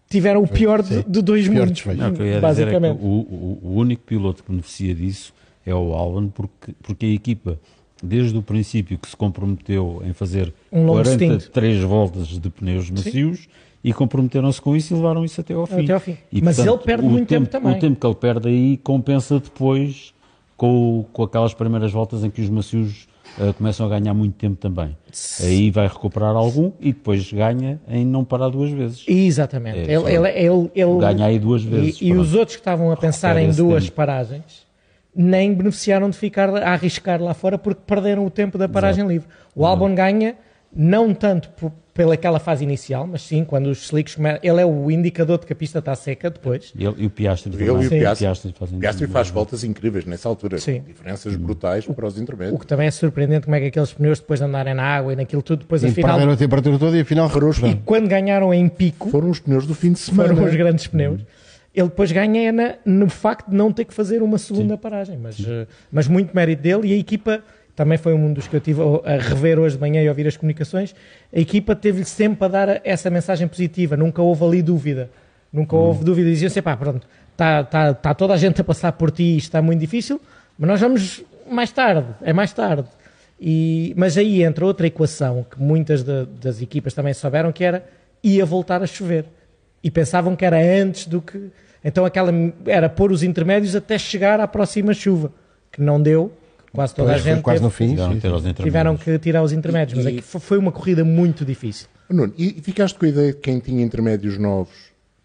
[0.09, 1.85] tiveram o pior de, de dois Pior mundos.
[1.85, 2.99] Não, é basicamente.
[3.01, 5.33] o, o- o único piloto que beneficia disso
[5.65, 7.57] é o Albon, porque, porque a equipa,
[8.03, 13.47] desde o princípio que se comprometeu em fazer Um longo 43 voltas de pneus macios
[13.81, 15.83] e comprometeram-se com isso e levaram isso até ao fim.
[15.83, 16.17] Até ao fim.
[16.31, 17.71] E, Mas ele perde muito tempo também.
[17.75, 20.13] O tempo que ele perde aí compensa depois
[20.57, 23.07] com, com aquelas primeiras voltas em que os macios
[23.39, 24.95] ah, começam a ganhar muito tempo também.
[25.41, 29.03] Aí vai recuperar algum e depois ganha em não parar duas vezes.
[29.07, 29.79] Exatamente.
[29.89, 32.91] É, ele, ele, ele, ele- Ganha aí duas vezes, E, e os outros que estavam
[32.91, 33.95] a pensar em duas tempo.
[33.95, 34.63] paragens
[35.15, 39.27] nem beneficiaram de ficar a arriscar lá fora porque perderam o tempo da paragem livre.
[39.55, 40.35] O Albon ganha
[40.75, 44.65] não tanto por, pela aquela fase inicial, mas sim quando os slicks come- ele é
[44.65, 46.73] o indicador de que a pista está seca depois.
[46.75, 47.83] E, ele- e o Piastri Ele também.
[47.83, 47.99] e o Sim.
[47.99, 50.57] Piastri, fazem Piastri faz voltas incríveis nessa altura.
[50.57, 50.81] Sim.
[50.87, 52.59] Diferenças brutais para os O intermédios.
[52.59, 55.15] que também é surpreendente como é que aqueles pneus depois de andarem na água e
[55.15, 57.81] naquilo tudo, depois E afinal, perderam a temperatura toda e afinal os, recuperaram.
[57.85, 60.33] quando ganharam em pico, foram os pneus do fim de semana.
[60.33, 61.21] foram os grandes pneus.
[61.75, 65.39] Ele depois ganha na- no facto de não ter que fazer uma segunda paragem, mas,
[65.39, 67.43] eh, mas muito mérito dele e a equipa
[67.75, 70.37] também foi um dos que eu tive a rever hoje de manhã e ouvir as
[70.37, 70.95] comunicações,
[71.33, 75.09] a equipa teve-lhe sempre a dar essa mensagem positiva, nunca houve ali dúvida,
[75.51, 78.91] nunca houve dúvida, diziam assim, pá, pronto, está tá, tá toda a gente a passar
[78.93, 80.21] por ti, isto está muito difícil,
[80.57, 82.87] mas nós vamos mais tarde, é mais tarde.
[83.39, 87.83] E, mas aí entra outra equação que muitas de, das equipas também souberam, que era,
[88.23, 89.25] ia voltar a chover.
[89.83, 91.51] E pensavam que era antes do que...
[91.83, 92.31] Então aquela
[92.65, 95.33] era pôr os intermédios até chegar à próxima chuva,
[95.69, 96.31] que não deu,
[96.73, 97.89] quase toda Pois, a gente quase teve- no fim.
[98.19, 101.45] Tiveram tiveram que tirar os intermédios, mas E- é que fo- foi uma corrida muito
[101.45, 101.87] difícil.
[102.09, 104.75] Nuno, e ficaste com a ideia de que quem tinha intermédios novos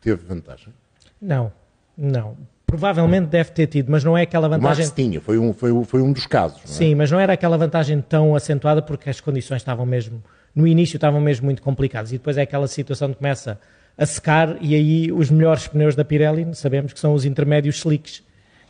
[0.00, 0.72] teve vantagem?
[1.20, 1.50] Não,
[1.96, 2.37] não.
[2.66, 4.84] Provavelmente deve ter tido, mas não é aquela vantagem.
[4.84, 6.58] Max tinha, foi um, foi, foi um dos casos.
[6.58, 6.74] não é?
[6.76, 10.22] Sim, mas não era aquela vantagem tão acentuada porque as condições estavam mesmo,
[10.54, 13.58] no início estavam mesmo muito complicadas e depois é aquela situação que começa
[13.96, 18.22] a secar e aí os melhores pneus da Pirelli sabemos que são os intermédios slicks.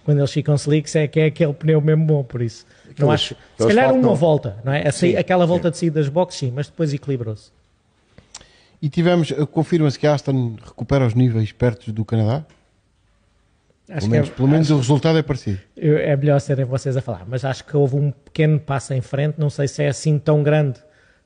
[0.08, 2.64] Quando eles ficam slicks é que é aquele pneu mesmo bom, por isso.
[2.98, 4.88] não Aqueles- acho, se calhar uma volta, não é?
[4.88, 5.72] A saí- Sim, aquela volta sim.
[5.72, 7.50] de saída das boxes, sim, mas depois equilibrou-se.
[8.80, 12.42] E tivemos, eh, confirma-se que a Aston recupera os níveis perto do Canadá?
[13.90, 15.58] Acho Pelo menos, é, pelo menos o resultado é parecido.
[15.76, 19.34] é melhor serem vocês a falar, mas acho que houve um pequeno passo em frente,
[19.38, 20.80] não sei se é assim tão grande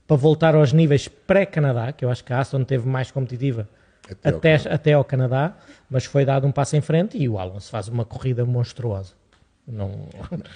[0.09, 3.69] para voltar aos níveis pré-Canadá, que eu acho que a Aston teve mais competitiva
[4.23, 5.57] Até ao até, ao Canadá,
[5.91, 9.13] mas foi dado um passo em frente e o Alonso faz uma corrida monstruosa.
[9.67, 10.09] Não,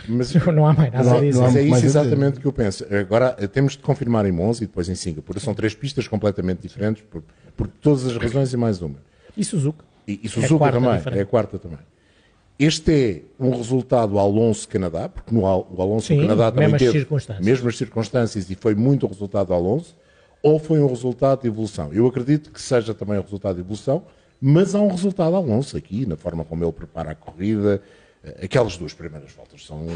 [0.08, 1.40] Mas, não há mais nada Não a dizer.
[1.40, 2.84] mas é isso exatamente que eu penso.
[2.92, 5.38] Agora temos de confirmar em Monza e depois em Singapura.
[5.38, 7.22] São três pistas completamente diferentes por,
[7.56, 8.96] por todas as razões e mais uma.
[9.36, 9.84] E Suzuka?
[10.08, 11.18] E, e É Suzuka quarta também, diferente.
[11.18, 11.78] é a quarta também.
[12.58, 12.90] Este
[13.38, 16.92] é um resultado Alonso-Canadá, porque no Al- o Alonso Sim, no Canadá também mesmas teve
[16.98, 17.44] circunstâncias.
[17.46, 19.94] mesmas circunstâncias e foi muito o resultado do Alonso,
[20.48, 21.92] ou foi um resultado de evolução?
[21.92, 24.04] Eu acredito que seja também o resultado de evolução,
[24.40, 27.82] mas há um resultado Alonso aqui, na forma como ele prepara a corrida.
[28.24, 29.87] Eh, Aquelas duas primeiras voltas são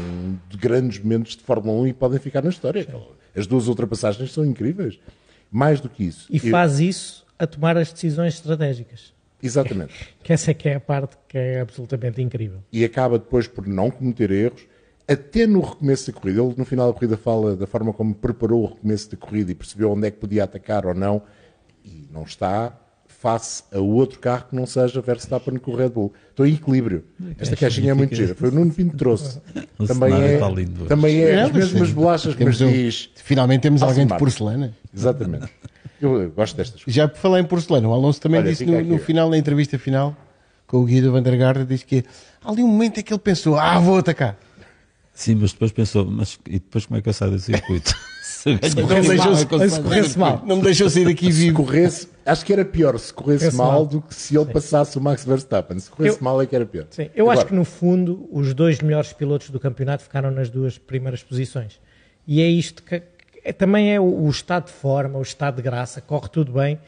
[0.49, 2.87] de grandes momentos de Fórmula 1 e podem ficar na história.
[3.35, 4.99] As duas ultrapassagens são incríveis.
[5.51, 6.27] Mais do que isso.
[6.29, 9.13] E eu- faz isso a tomar as decisões estratégicas.
[9.43, 9.93] Exatamente.
[10.23, 12.59] Que essa é que é a parte que é absolutamente incrível.
[12.71, 14.61] e acaba depois por não cometer erros,
[15.07, 16.41] até no recomeço da corrida.
[16.41, 19.55] Ele, no final da corrida, fala da forma como preparou o recomeço da corrida e
[19.55, 21.21] percebeu onde é que podia atacar ou não,
[21.83, 26.11] e não está face a outro carro que não seja Verstappen com o Red Bull.
[26.31, 27.03] Estou em equilíbrio.
[27.37, 28.33] Esta caixinha é muito gira.
[28.33, 29.37] Foi o Nuno Pinto que trouxe.
[29.77, 30.85] O Também cenário é, está lindo.
[30.85, 31.93] também é É, as mas mesmas sim.
[31.93, 33.09] bolachas que nos Temos um- diz.
[33.15, 34.73] Finalmente temos alguém de porcelana.
[34.95, 35.47] Exatamente.
[36.01, 36.95] Eu, eu gosto destas coisas.
[36.95, 39.77] Já por falar em porcelana, o Alonso também Olha, disse no, no final, na entrevista
[39.77, 40.15] final,
[40.65, 42.03] com o Guido Van der Garde, disse que
[42.43, 44.35] há ali um momento em que ele pensou, ah, vou atacar.
[45.21, 47.93] Sim, mas depois pensou, mas e depois como é que eu saio do circuito?
[48.23, 50.41] Se Não é eu se corresse mal.
[50.43, 51.57] Não me deixou sair daqui Se vivo.
[51.63, 53.85] corresse, acho que era pior se corresse Corresse mal, mal.
[53.85, 55.77] do que se ele passasse o Max Verstappen.
[55.77, 56.87] Se corresse Eu- mal é que era pior.
[56.89, 60.49] Sim, eu Agora, acho que no fundo os dois melhores pilotos do campeonato ficaram nas
[60.49, 61.79] duas primeiras posições.
[62.25, 62.99] E é isto que,
[63.43, 66.79] que também é o, o estado de forma, o estado de graça, corre tudo bem,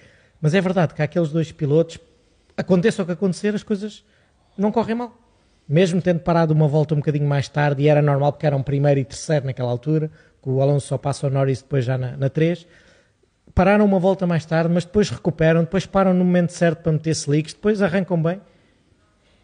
[0.42, 2.00] mas é verdade que aqueles dois pilotos,
[2.58, 4.04] aconteça o que acontecer, as coisas
[4.58, 5.16] não correm mal.
[5.68, 9.00] Mesmo tendo parado uma volta um bocadinho mais tarde, e era normal porque eram primeiro
[9.00, 12.30] e terceiro naquela altura, que o Alonso só passa o Norris depois já na, na
[12.30, 12.68] 3,
[13.56, 17.12] pararam uma volta mais tarde, mas depois recuperam, depois param no momento certo para meter
[17.12, 18.42] slicks, depois arrancam bem.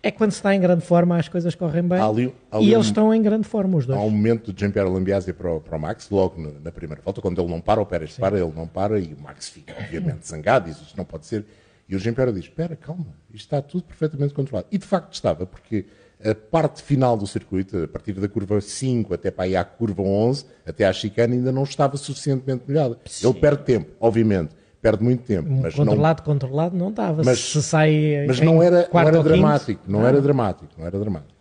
[0.01, 1.99] É quando se está em grande forma as coisas correm bem.
[1.99, 3.99] Há ali- há ali e eles um- estão em grande forma, os dois.
[3.99, 7.01] Há um momento de Jean-Pierre Lambiase para, o- para o Max, logo na, na primeira
[7.03, 9.73] volta, quando ele não para, o Pérez para, ele não para e o Max fica,
[9.77, 11.45] obviamente, zangado, diz isto não pode ser.
[11.87, 14.67] E o Jean-Pierre diz: Espera, calma, isto está tudo perfeitamente controlado.
[14.71, 15.85] E de facto estava, porque
[16.23, 20.01] a parte final do circuito, a partir da curva 5 até para aí à curva
[20.01, 22.97] 11, até à chicane, ainda não estava suficientemente molhada.
[23.23, 24.49] Ele perde tempo, obviamente,
[24.81, 27.23] perde muito tempo, mas não, controlado, controlado, não estava.
[27.23, 31.33] Mas- Se sai mas não era, não era dramático, não era dramático, não era dramático.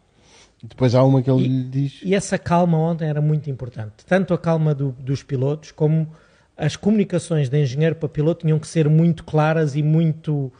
[0.62, 2.00] Depois há uma que ele lhe diz.
[2.04, 4.04] E essa calma ontem era muito importante.
[4.06, 6.08] Tanto a calma do- dos pilotos, como
[6.56, 10.52] as comunicações de engenheiro para piloto tinham que ser muito claras e muito.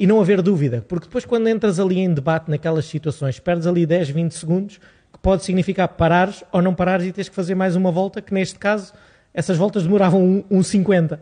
[0.00, 0.84] E não haver dúvida.
[0.86, 4.78] Porque depois, quando entras ali em debate naquelas situações, perdes ali 10, 20 segundos,
[5.12, 8.32] que pode significar parares ou não parares e tens que fazer mais uma volta, que
[8.32, 8.92] neste caso,
[9.34, 11.20] essas voltas demoravam um, um 50.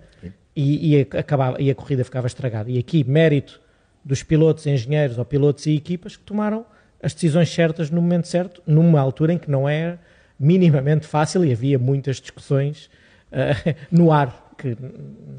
[0.54, 2.70] E, e, a- acabava, e a corrida ficava estragada.
[2.70, 3.60] E aqui, mérito
[4.04, 6.64] dos pilotos, engenheiros ou pilotos e equipas que tomaram
[7.02, 9.98] as decisões certas no momento certo, numa altura em que não era
[10.38, 12.90] minimamente fácil e havia muitas discussões
[13.32, 14.76] eh, no ar, que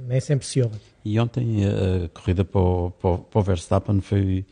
[0.08, 0.80] nem sempre se ouvem.
[1.04, 4.46] E ontem a, a corrida para o, para o- Verstappen foi,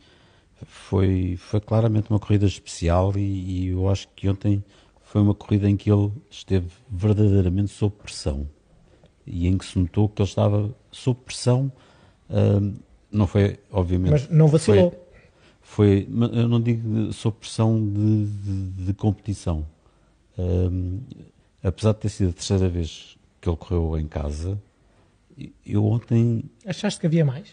[0.64, 4.62] foi, foi claramente uma corrida especial e, e eu acho que ontem
[5.02, 8.46] foi uma corrida em que ele esteve verdadeiramente sob pressão
[9.26, 11.70] e em que se notou que ele estava sob pressão.
[12.30, 12.74] ahm,
[13.10, 14.10] não foi, obviamente.
[14.10, 14.90] Mas não vacilou.
[15.62, 19.66] Foi, foi- eu não digo sob pressão de, de- de competição.
[20.38, 20.98] Ahm,
[21.62, 23.15] apesar de ter sido a terceira vez
[23.46, 24.58] que ele correu em casa,
[25.64, 27.48] eu ontem, Achaste que havia mais?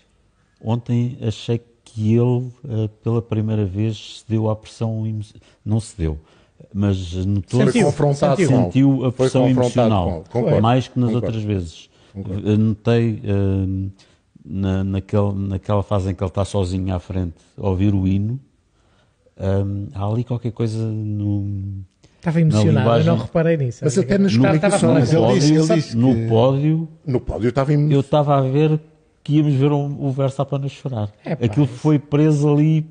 [0.59, 5.21] ontem achei que ele, eh, pela primeira vez, se deu à pressão, emo-
[5.63, 6.17] não se deu,
[6.73, 9.05] mas notou Foi Sentiu, confrontado sentiu.
[9.05, 11.27] a pressão emocional, concordo, mais que nas concordo.
[11.27, 11.89] outras vezes.
[12.15, 13.89] Eu Notei eh,
[14.45, 18.39] na, naquele, naquela fase em que ele está sozinho à frente, a ouvir o hino,
[19.37, 21.83] eh, há ali qualquer coisa no,
[22.23, 23.79] Estava emocionado, linguagem- eu não reparei nisso.
[23.83, 27.49] Mas até nas falar Mas ele disse, ele pódio, disse no que- pódio No pódio
[27.49, 27.91] estava em...
[27.91, 28.79] eu estava a ver
[29.23, 31.11] que íamos ver um, o Verstappen a chorar.
[31.25, 32.85] É pá, Aquilo foi preso ali,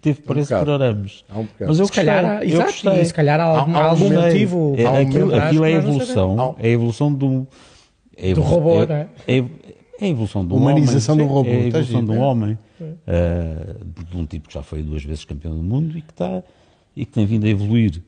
[0.00, 0.64] teve preso bocado.
[0.64, 1.24] por arames.
[1.28, 1.68] Há um bocado.
[1.70, 3.00] Mas eu Se calhar, eu exato, gostei.
[3.00, 4.74] e se calhar há algum, Há- há algum um motivo.
[4.76, 7.46] É, Há um aquilo, aquilo é a evolução, é a evolução do,
[8.16, 9.08] é Do robô, é, não é?
[9.26, 9.44] é, é
[10.04, 11.26] a evolução do Humanização homem.
[11.26, 12.18] do robô, É a está evolução do é?
[12.18, 12.58] homem.
[13.08, 13.74] eh,
[14.10, 16.42] de um tipo que já foi duas vezes campeão do mundo e que, está,
[16.96, 18.00] e que tem vindo a evoluir,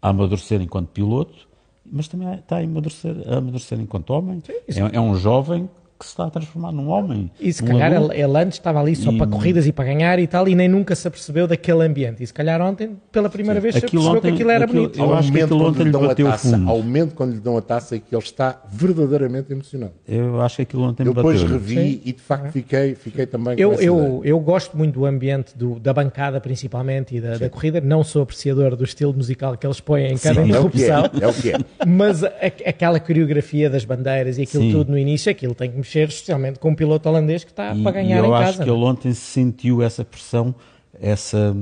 [0.00, 1.48] a amadurecer enquanto piloto,
[1.84, 4.42] mas também está a amadurecer, a amadurecer enquanto homem.
[4.48, 5.68] é, é um jovem
[6.04, 7.30] que se está a transformar num homem.
[7.40, 9.84] E se num calhar ele, ele antes estava ali só E- para corridas e para
[9.86, 12.22] ganhar e tal, e nem nunca se apercebeu daquele ambiente.
[12.22, 14.82] E se calhar ontem, pela primeira vez, se Aquilo apercebeu ontem- que aquilo era aquilo-
[14.82, 14.98] bonito.
[14.98, 16.70] eu um acho que aquilo quando ontem lhe lhe dão a bateu taça, fundo.
[16.70, 19.92] Ao momento quando lhe dão a taça e que ele está verdadeiramente emocionado.
[20.06, 21.56] Eu acho que aquilo ontem Eu depois bateu.
[21.58, 22.00] revi Sim.
[22.04, 25.78] e de facto fiquei, fiquei também com Eu, eu, eu gosto muito do ambiente do-
[25.80, 27.80] da bancada, principalmente, e da, da corrida.
[27.80, 30.82] Não sou apreciador do estilo musical que eles põem em cada Sim, é o que
[30.82, 31.20] é, interrupção.
[31.20, 31.58] é o que é.
[31.86, 32.32] Mas a-
[32.66, 34.72] aquela coreografia das bandeiras e aquilo Sim.
[34.72, 37.82] tudo no início, aquilo tem que mexer, especialmente com um piloto holandês que está E,
[37.82, 38.64] para e ganhar eu em acho casa.
[38.64, 40.54] que ele ontem sentiu essa pressão,
[41.00, 41.54] essa.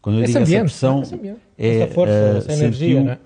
[0.00, 1.40] Quando eu Esse digo ambiente, essa pressão, ambiente.
[1.58, 3.18] é, Essa força, eh, essa energia, sentiu- não é?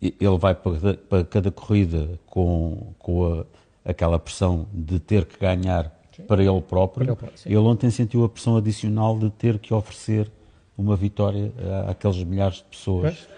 [0.00, 3.44] Ele vai para, cada- para cada corrida com, com a-
[3.84, 5.92] aquela pressão de ter que ganhar
[6.26, 7.04] para ele próprio.
[7.06, 7.48] Para ele próprio, sim.
[7.48, 10.30] ele ontem sentiu a pressão adicional de ter que oferecer
[10.78, 11.52] uma vitória
[11.86, 13.14] a- àqueles milhares de pessoas.
[13.14, 13.28] Pois.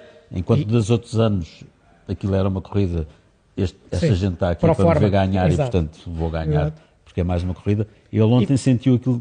[0.41, 1.65] Enquanto E- dos outros anos
[2.09, 3.07] aquilo era uma corrida,
[3.57, 5.09] este- esta Sim, gente está aqui pro para me ver forma.
[5.09, 5.77] ganhar Exato.
[5.77, 6.83] e portanto vou ganhar Exato.
[7.05, 7.87] porque é mais uma corrida.
[8.13, 9.21] Ele ontem sentiu aquilo,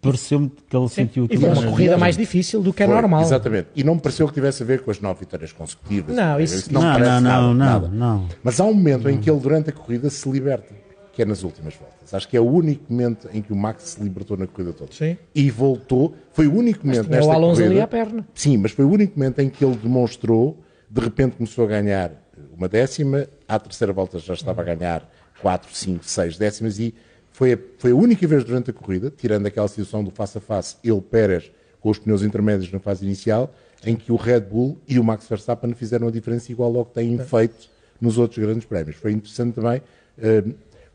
[0.00, 1.40] pareceu-me que ele sentiu E aquilo.
[1.42, 3.22] foi uma mais- corrida mais difícil do que é Foi, normal.
[3.22, 3.68] Exatamente.
[3.76, 6.14] E não me pareceu que tivesse a ver com as nove vitórias consecutivas.
[6.14, 7.88] Não, isso- Não, parece não, nada, não, nada.
[7.88, 8.28] não, não.
[8.42, 10.74] Mas há um momento em que ele, durante a corrida, se liberta,
[11.12, 12.14] que é nas últimas voltas.
[12.14, 14.90] Acho que é o único momento em que o Max se libertou na corrida toda.
[14.92, 15.16] Sim.
[15.34, 16.14] E voltou.
[16.32, 17.70] Foi o único momento tinha o nesta Alonso corrida.
[17.74, 18.26] ali à perna.
[18.34, 20.58] Sim, mas foi o único momento em que ele demonstrou,
[20.90, 22.12] de repente começou a ganhar
[22.56, 25.08] uma décima, à terceira volta já estava a ganhar
[25.40, 26.94] quatro, cinco, seis décimas e
[27.32, 30.40] foi a, foi a única vez durante a corrida, tirando aquela situação do face a
[30.40, 33.52] face, ele, Pérez, com os pneus intermédios na fase inicial,
[33.84, 36.94] em que o Red Bull e o Max Verstappen fizeram a diferença igual ao que
[36.94, 37.68] têm feito
[38.00, 38.96] nos outros grandes prémios.
[38.96, 39.82] Foi interessante também,
[40.18, 40.44] eh,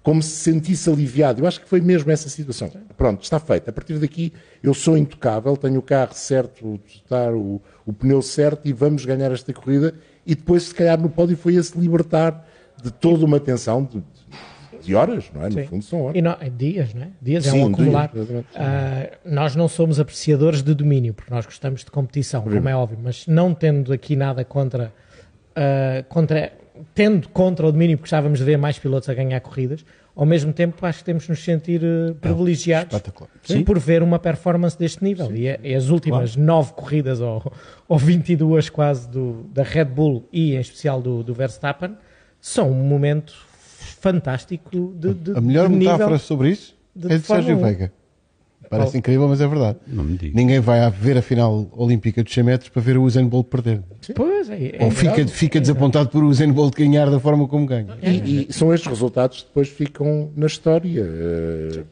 [0.04, 1.42] como se sentisse aliviado.
[1.42, 2.72] Eu acho que foi mesmo essa situação.
[2.96, 3.68] Pronto, está feito.
[3.70, 8.72] A partir daqui eu sou intocável, tenho o carro certo, o, o pneu certo e
[8.72, 9.96] vamos ganhar esta corrida.
[10.26, 12.46] E depois, se calhar, no pódio foi a se libertar
[12.82, 14.04] de toda uma tensão de,
[14.84, 15.50] de horas, não é?
[15.50, 15.68] No Sim.
[15.68, 16.16] fundo, são horas.
[16.18, 17.08] E não, é dias, não é?
[17.22, 18.10] Dias é Sim, um acumular.
[18.12, 18.48] dias, exatamente.
[18.56, 22.98] Ah, nós não somos apreciadores de domínio, porque nós gostamos de competição, como é óbvio,
[23.02, 24.92] mas não tendo aqui nada contra,
[25.56, 26.52] ah, contra
[26.94, 29.86] tendo contra o domínio, porque estávamos a ver mais pilotos a ganhar corridas,
[30.16, 33.30] ao mesmo tempo acho que temos de nos sentir eh, privilegiados espetacular.
[33.44, 35.36] sim, por ver uma performance deste nível.
[35.36, 37.52] E, é- e as últimas nove corridas, ou,
[37.88, 41.98] ou 22 quase, do, da Red Bull e em especial do, do Verstappen,
[42.40, 43.34] são um momento
[44.00, 46.20] fantástico de, de A melhor de metáfora nível.
[46.20, 47.64] sobre isso de é de Sérgio Fórmula um.
[47.78, 47.94] Veiga.
[48.70, 49.78] Parece incrível, mas é verdade.
[49.88, 50.36] Não me diga.
[50.36, 53.48] Ninguém vai a ver a final olímpica dos 100 metros para ver o Usain Bolt
[53.48, 53.82] perder.
[54.16, 55.32] Pois, é, é Ou fica, verdade.
[55.32, 57.98] fica desapontado por o Usain Bolt ganhar da forma como ganha.
[58.02, 61.84] E, e são estes resultados que depois ficam na história, eh,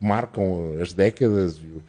[0.00, 1.82] marcam as décadas e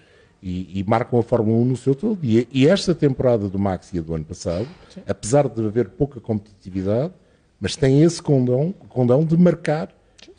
[0.43, 2.19] e, marcam a Fórmula 1 no seu todo.
[2.21, 4.67] E, e esta temporada do Max e a do ano passado,
[5.07, 7.13] apesar de haver pouca competitividade,
[7.59, 9.89] mas tem esse condão, condão de marcar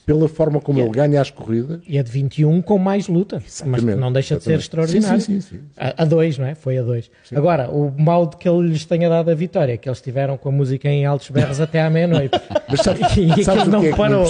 [0.07, 1.81] pela forma como ele ganha as corridas.
[1.89, 4.63] E é de 21 com mais luta, mas Exatamente, não deixa de ser exatamente.
[4.65, 5.21] extraordinário.
[5.21, 5.61] Sim, sim, sim.
[5.77, 6.55] A, a dois, não é?
[6.55, 7.11] Foi a dois.
[7.35, 10.37] Agora, o mal de que ele lhes tenha dado a vitória é que eles estiveram
[10.37, 12.39] com a música em altos berros até à meia-noite.
[12.69, 14.27] Mas sabes, E sabes não que é parou.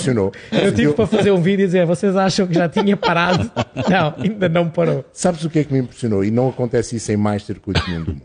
[0.52, 3.50] Eu tive para fazer um vídeo e dizer, vocês acham que já tinha parado?
[3.90, 5.04] Não, ainda não parou.
[5.12, 6.24] Sabes o que é que me impressionou?
[6.24, 8.22] E não acontece isso em mais circuitos nenhum do mundo.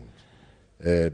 [0.80, 1.12] Eh,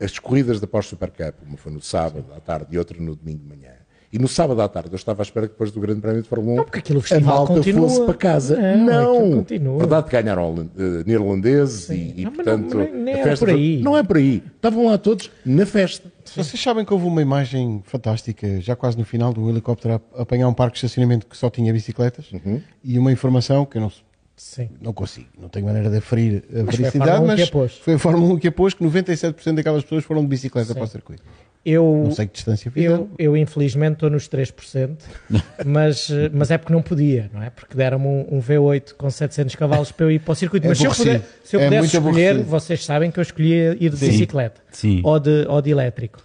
[0.00, 3.38] as corridas da pós-Super Cup, uma foi no sábado à tarde e outra no domingo
[3.38, 3.72] de manhã.
[4.12, 6.28] E no sábado à tarde eu estava à espera que depois do Grande Prémio de
[6.28, 7.88] Fórmula 1 Não, porque aquilo, o a festival malta continua.
[7.88, 8.56] fosse para casa.
[8.56, 9.36] Não, aquilo Não!
[9.38, 9.78] continua.
[9.78, 13.52] Verdade que ganharam eh, neerlandeses e, e, Não, mas portanto não- nem a festa por
[13.52, 13.82] foi- aí.
[13.82, 14.42] Não é por aí.
[14.56, 16.10] Estavam lá todos na festa.
[16.34, 20.48] Vocês sabem que houve uma imagem fantástica, já quase no final, do helicóptero a apanhar
[20.48, 22.60] um parque de estacionamento que só tinha bicicletas Uhum.
[22.82, 23.92] e uma informação que eu não,
[24.36, 24.70] Sim.
[24.80, 27.42] não consigo, não tenho maneira de aferir a foi a veracidade, Fórmula 1 mas que
[27.48, 27.72] a pôs.
[27.78, 30.82] foi a Fórmula 1 que a pôs, que 97% daquelas pessoas foram de bicicleta para
[30.84, 31.22] o circuito.
[31.62, 33.08] Eu, Não sei que distância fizeram.
[33.18, 34.96] eu, eu infelizmente estou nos 3%,
[35.66, 37.50] mas, eh, mas é porque não podia, não é?
[37.50, 40.64] Porque deram-me um, um V8 com 700 cavalos para eu ir para o circuito.
[40.66, 42.50] É mas se eu, puder, se eu É pudesse escolher, aborrecido.
[42.50, 44.08] vocês sabem que eu escolhia ir de Sim.
[44.08, 45.02] bicicleta Sim.
[45.04, 46.20] ou, de, ou de elétrico.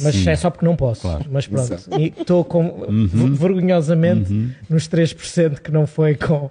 [0.00, 0.28] Mas Sim.
[0.28, 1.00] é só porque não posso.
[1.00, 1.24] Claro.
[1.30, 1.72] Mas pronto,
[2.20, 4.30] estou com, ver- vergonhosamente
[4.68, 6.50] nos 3% que não foi com,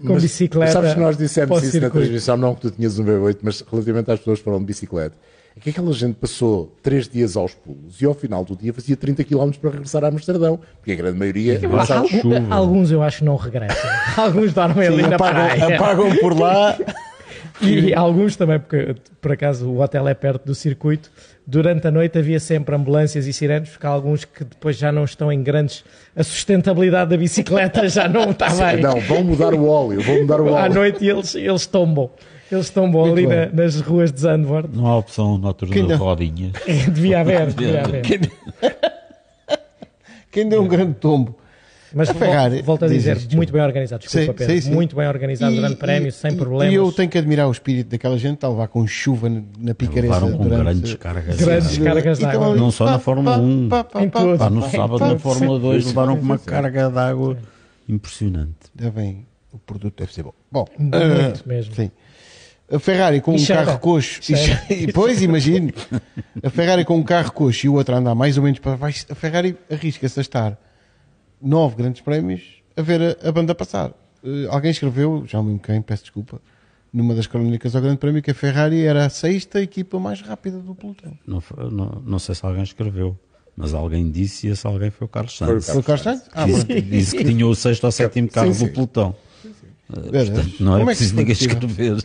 [0.00, 0.70] Mas bicicleta.
[0.72, 1.98] Sabes que nós dissemos isso na circuito.
[1.98, 5.16] transmissão, não que tu tinhas um V8, mas relativamente às pessoas que foram de bicicleta.
[5.56, 8.96] É que aquela gente passou três dias aos pulos e ao final do dia fazia
[8.96, 12.54] 30 km para regressar a Amsterdão, porque a grande maioria Debaixo regressava- de chuva.
[12.54, 13.90] Alguns eu acho que não regressam.
[14.16, 15.52] Alguns dormem ali na praia.
[15.64, 16.76] apagam, apagam por lá.
[17.62, 21.08] E alguns também, porque por acaso o hotel é perto do circuito.
[21.46, 25.04] Durante a noite havia sempre ambulâncias e sirenes, porque há alguns que depois já não
[25.04, 25.84] estão em grandes.
[26.16, 28.82] A sustentabilidade da bicicleta já não está bem.
[28.82, 30.74] Não, vão mudar o óleo, vão mudar o À óleo.
[30.74, 32.10] noite eles, eles tombam.
[32.52, 34.68] Eles tombam Muito ali na- nas ruas de Zandvoort.
[34.72, 35.98] Não há opção noturna Quem de não?
[35.98, 36.52] rodinhas.
[36.92, 38.30] Devia haver, devia haver.
[40.30, 41.36] Quem deu um grande tombo.
[41.96, 44.02] Mas A Ferrari, vol- volto a diz dizer, muito bem organizado.
[44.02, 44.54] Desculpa, Sim, Pedro.
[44.54, 44.74] sim, sim.
[44.74, 46.72] Muito bem organizado E- durante prémio, e- sem e- problemas.
[46.72, 49.74] E eu tenho que admirar o espírito daquela gente, está a levar com chuva na,
[49.76, 50.02] picareta.
[50.14, 51.36] Levaram com durante- grandes cargas.
[51.36, 52.56] Grandes de- cargas de estão água.
[52.56, 53.68] Não só na Fórmula pá, 1.
[53.68, 54.38] pá, pá, Em pá, tudo.
[54.38, 56.44] Pá, no pá, sábado pá, na Fórmula 2 sim, levaram sim, com uma sim.
[56.46, 57.36] carga de água
[57.88, 58.56] impressionante.
[58.92, 60.32] Bem, o produto deve ser bom.
[60.50, 61.74] Bom, Muito ah, mesmo.
[61.76, 61.92] Sim.
[62.70, 63.64] A Ferrari com E um cheira.
[63.64, 64.20] carro coxo.
[64.70, 65.72] E E depois, imagino.
[66.42, 68.76] A Ferrari com um carro coxo e o outro a andar mais ou menos para
[68.76, 69.04] baixo.
[69.10, 70.58] A Ferrari arrisca-se a estar
[71.40, 72.42] nove grandes prémios
[72.76, 73.92] a ver a, a banda passar.
[74.24, 76.40] Eh, alguém escreveu, já me lembro quem, peço desculpa,
[76.92, 80.58] numa das crónicas ao Grande Prémio, que a Ferrari era a sexta equipa mais rápida
[80.58, 81.16] do pelotão.
[81.26, 83.16] Não, não, não sei se alguém escreveu,
[83.56, 85.66] mas alguém disse e esse alguém foi o Carlos Sainz.
[85.66, 86.22] Foi o Carlos Sainz?
[86.32, 88.66] Ah, Disse, disse que tinha o sexto ou sétimo carro sim.
[88.66, 89.14] do pelotão.
[90.10, 90.30] Veras?
[90.30, 92.04] Portanto, não é Como é que preciso ninguém escrever.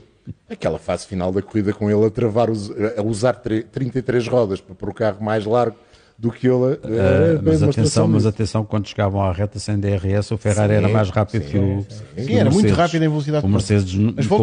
[0.50, 4.60] Aquela fase final da corrida com ele a travar, os- a usar tre- 33 rodas
[4.62, 5.76] para pôr o carro mais largo
[6.18, 6.78] do que ele.
[6.84, 11.10] Ah, mas atenção, mas atenção, quando chegavam à reta sem DRS, o Ferrari era mais
[11.10, 11.86] rápido que o.
[12.15, 12.78] que Sim, o era muito Mercedes.
[12.78, 14.38] rápido em velocidade O de Mercedes, Mas com o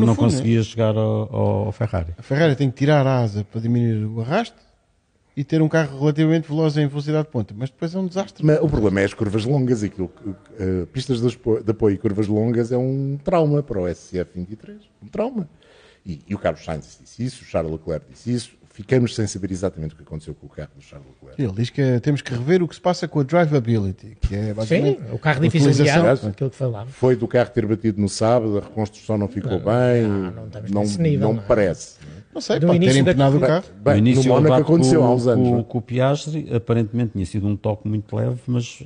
[0.00, 1.34] no não fundo, conseguia chegar ao,
[1.66, 2.12] ao Ferrari.
[2.18, 4.67] A Ferrari tem que tirar a asa para diminuir o arrasto
[5.38, 7.54] e ter um carro relativamente veloz em velocidade de ponta.
[7.56, 8.44] Mas depois é um desastre.
[8.44, 9.82] Mas o problema é as curvas longas.
[9.84, 13.80] Aquilo, que- eh, pistas de apo- de apoio e curvas longas é um trauma para
[13.80, 14.78] o SCF23.
[15.02, 15.48] Um trauma.
[16.04, 18.58] E, e o Carlos Sainz disse isso, o Charles Leclerc disse isso.
[18.72, 21.42] Ficamos sem saber exatamente o que aconteceu com o carro do Charles Leclerc.
[21.42, 24.34] Ele diz que é- temos que rever o que se passa com a drivability, que
[24.36, 26.94] é Sim, basicamente o carro difícil de guiar, aquilo que falámos.
[26.94, 30.02] Foi do carro ter batido no sábado, a reconstrução não ficou bem.
[30.06, 31.46] não, não estamos não, nesse nível, não não é?
[31.46, 31.96] parece.
[32.00, 33.64] Não sei, Do pode ter início da empenado o carro.
[33.82, 35.46] Bem, no início no o Mónaco aconteceu há uns anos.
[35.48, 35.64] Com, não é?
[35.64, 38.82] com o Piastri, aparentemente tinha sido um toque muito leve, mas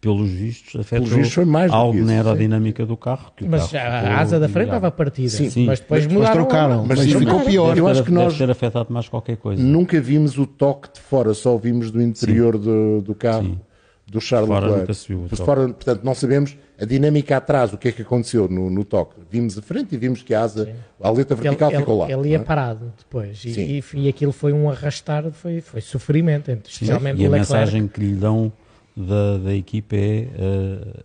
[0.00, 2.16] pelos vistos afetou Pelos vistos foi mais algo isso, na sim.
[2.18, 3.32] aerodinâmica do carro.
[3.34, 5.28] Que o Mas carro a asa da frente estava partida.
[5.30, 5.64] Sim.
[5.64, 6.34] Mas depois Mas mudaram.
[6.34, 7.68] trocaram, mas, Mas ficou pior.
[7.70, 9.62] Eu Deve acho ter- que nós- Deve ter afetado mais qualquer coisa.
[9.62, 13.58] Nunca vimos o toque de fora, só vimos do interior do, do carro Sim.
[14.06, 14.80] Do Charles Fora Leclerc.
[14.82, 18.46] nunca se o fora, portanto, não sabemos a dinâmica atrás, o que é que aconteceu
[18.48, 19.14] no, no toque.
[19.30, 22.10] Vimos a frente e vimos que a asa, a aleta vertical ele, ficou lá.
[22.10, 22.46] ele ia não é?
[22.46, 23.42] parado depois.
[23.44, 23.82] E, Sim.
[23.96, 27.38] e, e aquilo foi um arrastar, foi, foi sofrimento, especialmente E a Leclerc.
[27.52, 28.52] mensagem que lhe dão
[28.96, 30.28] da, da equipa é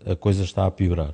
[0.06, 1.14] eh, a coisa está a piorar.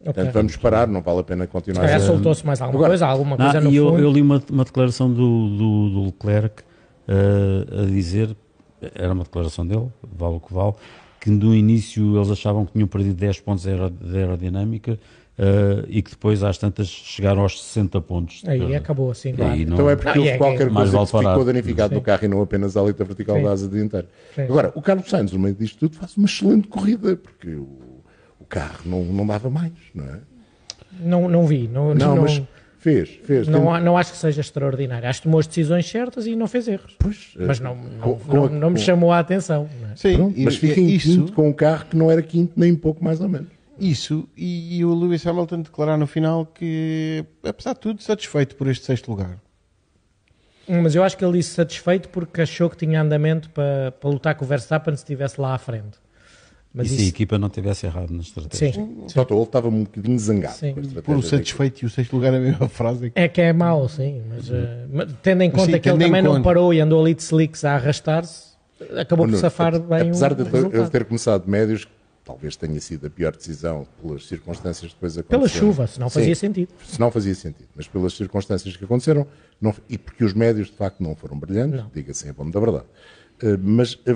[0.00, 0.14] Ok.
[0.14, 1.82] Portanto, vamos parar, não vale a pena Se continuar.
[1.82, 4.02] calhar a- soltou-se mais alguma Agora- coisa, alguma Ah, coisa no e eu, fundo.
[4.02, 6.62] eu li uma, uma declaração do, do, do Leclerc
[7.08, 8.34] eh, a dizer,
[8.94, 10.74] era uma declaração dele, vale o que vale,
[11.26, 14.96] que no início eles achavam que tinham perdido 10 pontos de aero- de aerodinâmica
[15.36, 18.44] eh, e que depois às tantas chegaram aos 60 pontos.
[18.46, 19.52] Aí acabou assim, claro.
[19.52, 21.94] aí não- Então é porque Não, houve é- qualquer Mais coisa vale que ficou danificado
[21.96, 23.42] no carro e não apenas a aleta vertical Sim.
[23.42, 24.08] da asa dianteira.
[24.38, 28.02] Agora, o Carlos Sainz, no meio disto tudo, faz uma excelente corrida, porque o,
[28.38, 30.20] o carro não, não dava mais, não é?
[31.00, 31.66] Não, não vi.
[31.68, 32.40] Não, Não, não, mas
[32.86, 33.48] fez, fez.
[33.48, 35.08] não, Tem- não acho que seja extraordinário.
[35.08, 36.94] Acho que tomou as decisões certas e não fez erros.
[37.00, 39.68] Pois, Mas eh, não, não, com- não, a- não me chamou a atenção.
[39.80, 39.96] não é?
[39.96, 42.72] Sim, Pronto, mas fica em isso, quinto com um carro que não era quinto nem
[42.72, 43.48] um pouco mais ou menos.
[43.78, 48.68] isso e, e o Lewis Hamilton declarar no final que, apesar de tudo, satisfeito por
[48.68, 49.36] este sexto lugar.
[50.68, 54.34] Mas eu acho que ele disse satisfeito porque achou que tinha andamento para, para lutar
[54.34, 55.98] com o Verstappen se estivesse lá à frente.
[56.76, 58.84] E Mas se a isso, equipa não tivesse errado na estratégia.
[58.84, 60.54] sim, Só ele estava um bocadinho zangado.
[60.54, 60.74] Sim.
[60.74, 63.10] com a estratégia Por o da satisfeito e o sexto lugar é a mesma frase.
[63.14, 64.22] é que é mau, sim.
[64.28, 64.50] Mas,
[64.92, 66.44] mas tendo em Mas conta sim, que ele também não conta.
[66.44, 68.50] parou e andou ali de slicks a arrastar-se,
[68.94, 70.82] acabou por safar ape- bem Apesar o de eu ter- resultado.
[70.82, 71.88] eu ter começado de médios,
[72.22, 75.66] talvez tenha sido a pior decisão pelas circunstâncias que depois Pela aconteceram.
[75.72, 76.68] chuva, senão fazia Sim, sentido.
[76.84, 79.26] Se não fazia sentido, mas pelas circunstâncias que aconteceram,
[79.58, 81.90] não- e porque os médios de facto não foram brilhantes, Não.
[81.94, 82.84] diga-se em bom da verdade.
[83.42, 84.14] Eh, mas eh,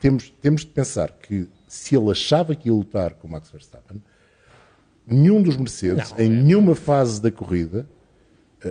[0.00, 4.00] temos, temos de pensar que se ele achava que ia lutar com o Max Verstappen,
[5.06, 7.86] nenhum dos Mercedes, Não, em é- nenhuma fase da corrida,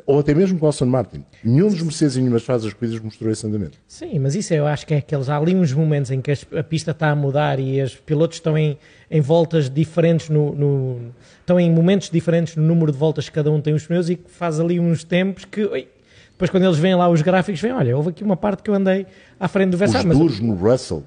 [0.06, 1.24] ou até mesmo com o Aston Martin.
[1.43, 3.78] Nenhum dos Mercedes em nenhuma fase das corridas mostrou esse andamento.
[3.88, 5.30] Sim, mas isso eu acho que é aqueles.
[5.30, 8.58] Há ali uns momentos em que a pista está a mudar e os pilotos estão
[8.58, 8.78] em,
[9.10, 11.00] em voltas diferentes, no, no-
[11.39, 14.16] estão em momentos diferentes no número de voltas que cada um tem os pneus e
[14.18, 15.64] que faz ali uns tempos que.
[15.66, 15.88] oi,
[16.32, 18.74] depois, quando eles veem lá os gráficos, veem: olha, houve aqui uma parte que eu
[18.74, 19.06] andei
[19.39, 20.08] à frente do Os Verstappen.
[20.10, 21.04] mas duros no Russell,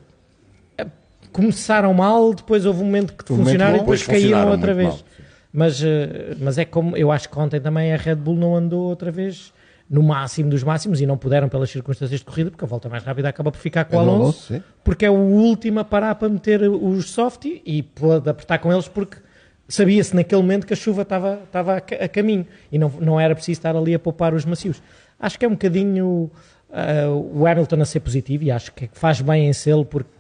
[1.43, 4.75] começaram mal, depois houve um momento que Um funcionaram e bom, depois depois caíram outra
[4.75, 4.89] vez.
[4.89, 4.99] mal,
[5.53, 8.83] mas, eh, mas é como eu acho que ontem também a Red Bull não andou
[8.89, 9.53] outra vez
[9.89, 13.03] no máximo dos máximos e não puderam pelas circunstâncias de corrida, porque a volta mais
[13.03, 15.85] rápida acaba por ficar com o É do Alonso, Alonso, porque é o último a
[15.85, 19.17] parar para meter os soft e pôde apertar com eles porque
[19.67, 23.19] sabia-se naquele momento que a chuva estava, estava a, ca- a caminho e não, não
[23.19, 24.83] era preciso estar ali a poupar os macios.
[25.19, 26.31] Acho que é um bocadinho
[26.71, 30.11] ah, o Hamilton a ser positivo e acho que faz bem em sê-lo porque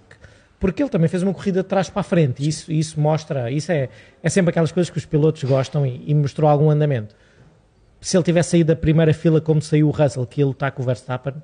[0.58, 3.50] porque ele também fez uma corrida de trás para a frente e isso, isso mostra,
[3.50, 3.88] isso é,
[4.22, 7.14] é sempre aquelas coisas que os pilotos gostam e, e mostrou algum andamento.
[8.00, 10.82] Se ele tivesse saído da primeira fila como saiu o Russell, que ele está com
[10.82, 11.34] o Verstappen,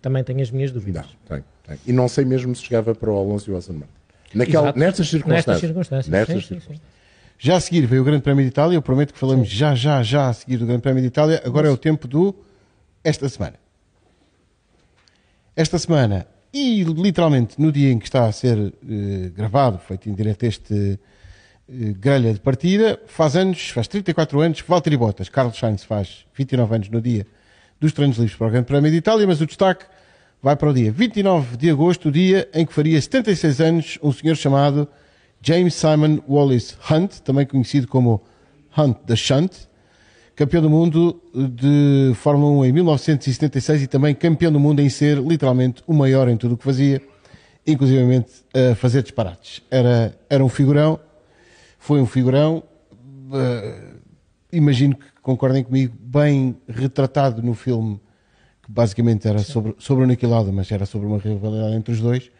[0.00, 1.04] também tenho as minhas dúvidas.
[1.04, 1.78] não, tem, tem.
[1.86, 3.92] E não sei mesmo se chegava para o Alonso e o Aston Martin.
[4.34, 5.46] Naquela, nestas circunstâncias.
[5.46, 6.08] Nestas circunstâncias.
[6.08, 6.96] Nestas Sim, sim, circunstâncias.
[7.38, 8.76] Já a seguir veio o Grande Prémio de Itália.
[8.76, 11.42] Eu prometo que falamos já, já, já a seguir do Grande Prémio de Itália.
[11.44, 12.34] Agora é o tempo do
[13.04, 13.54] esta semana.
[15.54, 16.26] Esta semana,
[16.56, 20.98] e literalmente no dia em que está a ser eh, gravado, feito em direto este
[21.68, 25.28] eh, grelha de partida, faz anos, faz 34 anos, Valtteri Bottas.
[25.28, 27.26] Carlos Sainz faz 29 anos no dia
[27.78, 29.84] dos treinos livres para o Grande Prémio de Itália, mas o destaque
[30.42, 34.10] vai para o dia 29 de agosto, o dia em que faria 76 anos um
[34.10, 34.88] senhor chamado
[35.42, 38.22] James Simon Wallace Hunt, também conhecido como
[38.78, 39.52] Hunt the Shunt,
[40.36, 45.16] campeão do mundo de Fórmula 1 em 1976 e também campeão do mundo em ser
[45.16, 47.00] literalmente o maior em tudo o que fazia,
[47.66, 49.62] inclusivamente a fazer disparates.
[49.70, 51.00] Era, era um figurão,
[51.78, 52.62] foi um figurão,
[53.32, 53.94] eh,
[54.52, 57.98] imagino que concordem comigo, bem retratado no filme,
[58.62, 62.00] que basicamente era sobre, sobre o Niki Lauda, mas era sobre uma rivalidade entre os
[62.00, 62.30] dois.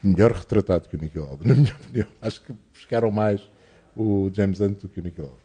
[0.00, 2.06] Melhor retratado que o Nicky Lauda, na minha opinião.
[2.22, 3.40] Acho que buscaram mais
[3.96, 5.43] o James Hunt do que o Nicky Lauda.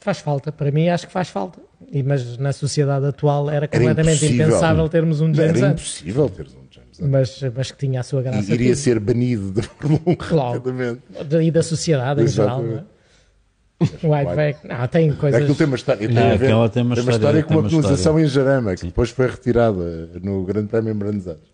[0.00, 1.60] Faz falta, para mim acho que faz falta.
[1.92, 4.46] E, mas na sociedade atual era completamente impossível.
[4.48, 7.08] impensável termos um James Era Hunt, impossível teres um James Hunt.
[7.10, 8.50] mas, mas que tinha a sua graça.
[8.50, 8.78] E iria tudo.
[8.80, 10.52] ser banido da Fórmula 1 Logo.
[10.52, 11.00] rapidamente.
[11.42, 12.62] E da sociedade em geral.
[12.62, 12.84] Não é?
[14.02, 15.40] O Whiteback, não, tem coisas.
[15.40, 16.06] Aquilo tem uma história.
[16.06, 18.24] Tem, Não, a ver- tem uma tem uma história- história com uma uma penalização história.
[18.24, 21.49] em Jarama, que depois foi retirada no Grande Prémio em Aires.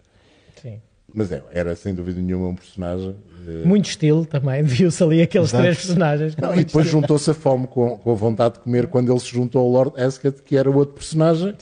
[1.15, 3.15] Mas é, era sem dúvida nenhuma um personagem.
[3.47, 5.63] eh, Muito estilo também, viu-se ali aqueles Exato.
[5.63, 6.37] três personagens.
[6.37, 9.29] Não, e depois juntou-se a fome com, com a vontade de comer quando ele se
[9.29, 11.55] juntou ao Lord Ascot, que era outro personagem,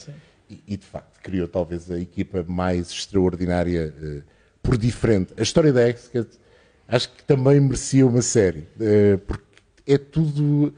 [0.49, 4.21] e, e, de facto criou talvez a equipa mais extraordinária eh,
[4.61, 5.33] por diferente.
[5.37, 6.27] A história da Ascot
[6.87, 9.43] acho que também merecia uma série, eh, porque
[9.87, 10.73] é tudo,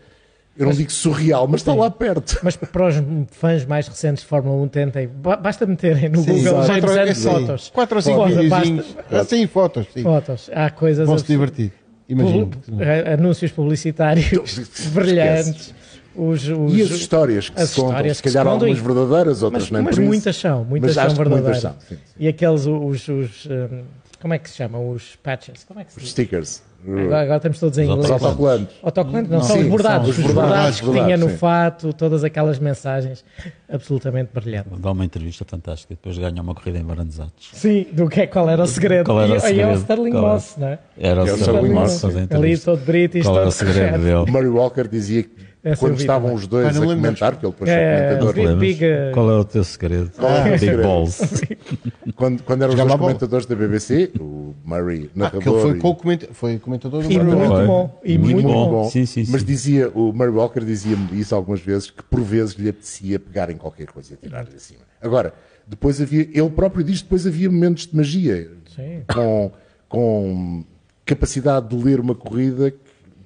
[0.58, 2.40] eu não digo surreal, mas está lá perto.
[2.44, 2.96] Mas para os
[3.32, 5.08] fãs mais recentes de Fórmula 1, tentem.
[5.08, 6.68] ba- Basta meterem no Google exato.
[6.68, 7.22] James Quatro- Hunt é, sim.
[7.30, 7.70] fotos.
[7.74, 8.86] Quatro ou cinco videozinhos.
[9.10, 9.88] basta- Sim, fotos.
[9.94, 10.04] Sim.
[10.04, 10.50] Fotos.
[10.54, 11.06] Há coisas.
[11.08, 11.52] Vão se absurdas.
[11.56, 11.74] divertir.
[12.10, 12.48] Imagino.
[12.48, 14.30] Publi- eh, Anúncios publicitários
[14.94, 15.74] brilhantes.
[16.16, 18.82] Os, os- E as histórias que as se contam, se que se calhar algumas e-
[18.82, 21.62] verdadeiras, outras Mas, nem mas muitas são, muitas Mas são que muitas verdadeiras.
[21.62, 22.02] são, sim, sim.
[22.20, 23.84] E aqueles, os, os, hum,
[24.20, 24.90] como é que se chamam?
[24.90, 25.64] Os patches.
[25.68, 26.12] Como é que se Os diz?
[26.14, 26.64] stickers.
[26.86, 28.12] Agora, agora estamos todos em Os inglês.
[28.12, 28.76] autocolantes.
[28.84, 30.02] Autocolantes não, Não, são sim, os bordados.
[30.16, 31.38] são Os os bordados, bordados, que tinha no sim.
[31.38, 33.26] fato, todas aquelas mensagens
[33.70, 34.80] absolutamente brilhantes.
[34.80, 37.50] Dá uma entrevista fantástica, depois ganha uma corrida em Baranzatos.
[37.54, 39.06] Sim, do que é, qual era o segredo.
[39.06, 39.42] Qual era o e, e é o
[39.76, 39.78] segredo?
[39.80, 40.34] Sterling Qual era?
[40.34, 40.80] Moss, não é?
[40.98, 44.04] Era o É o Sterling Sterling Moss Ali todo british, Qual era o todo segredo
[44.04, 44.32] dele?
[44.32, 45.32] Murray Walker dizia que
[45.64, 46.36] Essa eu quando estavam também.
[46.38, 47.36] os dois Ah, não a comentar, desta.
[47.38, 48.74] que ele depois foi É, comentador, Big-?
[48.80, 50.12] Big, uh, Qual é o teu segredo?
[50.18, 50.84] Qual é o Big segredo?
[50.84, 51.44] Balls.
[52.16, 55.78] quando, quando eram os dois comentadores da BBC, o Murray, Ah, que ele narrador, foi,
[55.78, 57.56] e- co-comenta- foi comentador do E Murray muito Walker.
[57.58, 57.68] Foi.
[57.68, 58.00] bom.
[58.04, 58.70] E Muito muito, bom.
[58.70, 58.90] bom.
[58.90, 59.32] Sim, sim, sim.
[59.32, 63.50] mas dizia, o Murray Walker dizia-me isso algumas vezes, que por vezes lhe apetecia pegar
[63.50, 64.80] em qualquer coisa e tirar-lhe acima.
[65.02, 65.34] Agora,
[65.68, 69.04] depois havia, ele próprio diz, depois havia momentos de magia, Sim.
[69.14, 69.52] com,
[69.90, 70.64] com
[71.06, 72.78] capacidade de ler uma corrida que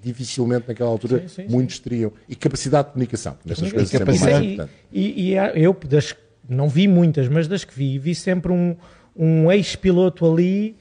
[0.03, 2.11] dificilmente naquela altura Sim, sim, muitos teriam.
[2.27, 6.15] E capacidade de comunicação, nestas coisas E capacidade- E, e, e eu das,
[6.49, 8.75] não vi muitas, mas das que vi, vi sempre um,
[9.15, 10.75] um ex-piloto ali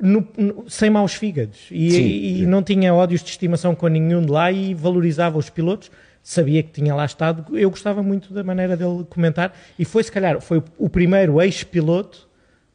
[0.00, 1.68] no- no- sem maus fígados.
[1.70, 2.46] E, Sim, e sim.
[2.46, 5.90] não tinha ódios de estimação com nenhum de lá e valorizava os pilotos.
[6.22, 7.56] Sabia que tinha lá estado.
[7.56, 9.54] Eu gostava muito da maneira dele comentar.
[9.78, 12.28] E foi, se calhar, foi o primeiro ex-piloto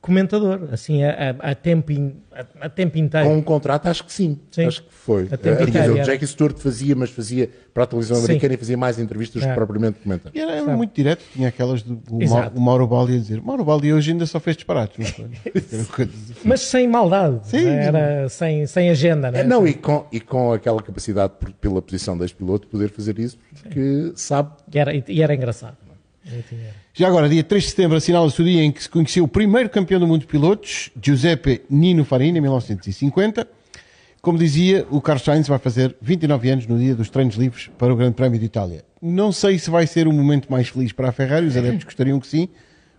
[0.05, 3.27] comentador, assim, a, a- a tempo, in- a, a tempo inteiro.
[3.27, 4.37] Com um contrato, acho que sim.
[4.51, 4.65] Sim.
[4.65, 5.23] Acho que foi.
[5.31, 6.05] A tempo dizer, inteiro, o era.
[6.05, 8.25] Jackie Stewart fazia, mas fazia para a televisão Sim.
[8.25, 9.47] americana e fazia mais entrevistas É.
[9.49, 10.31] que propriamente comentar.
[10.35, 10.77] E era, Sabe.
[10.77, 12.29] muito direto, tinha aquelas do o.
[12.29, 15.17] Mauro, o Mauro Baldi a dizer: Mauro Baldi hoje ainda só fez disparates.
[15.17, 15.25] Não
[15.55, 16.09] assim.
[16.43, 17.39] Mas sem maldade.
[17.47, 17.65] Sim.
[17.67, 19.41] Era sem, sem agenda, né?
[19.41, 23.17] É, não, e com, e com aquela capacidade, por- pela posição deste piloto, poder fazer
[23.19, 24.51] isso, porque sabe.
[24.73, 25.77] E era, e era engraçado.
[26.93, 29.69] Já agora, dia 3 de setembro, assinala-se o dia em que se conheceu o primeiro
[29.69, 33.47] campeão do mundo de pilotos, Giuseppe Nino Farina, em 1950.
[34.21, 37.93] Como dizia, o Carlos Sainz vai fazer 29 anos no dia dos treinos livres para
[37.93, 38.83] o Grande Prémio de Itália.
[38.99, 42.19] Não sei se vai ser o momento mais feliz para a Ferrari, os adeptos gostariam
[42.19, 42.49] que sim.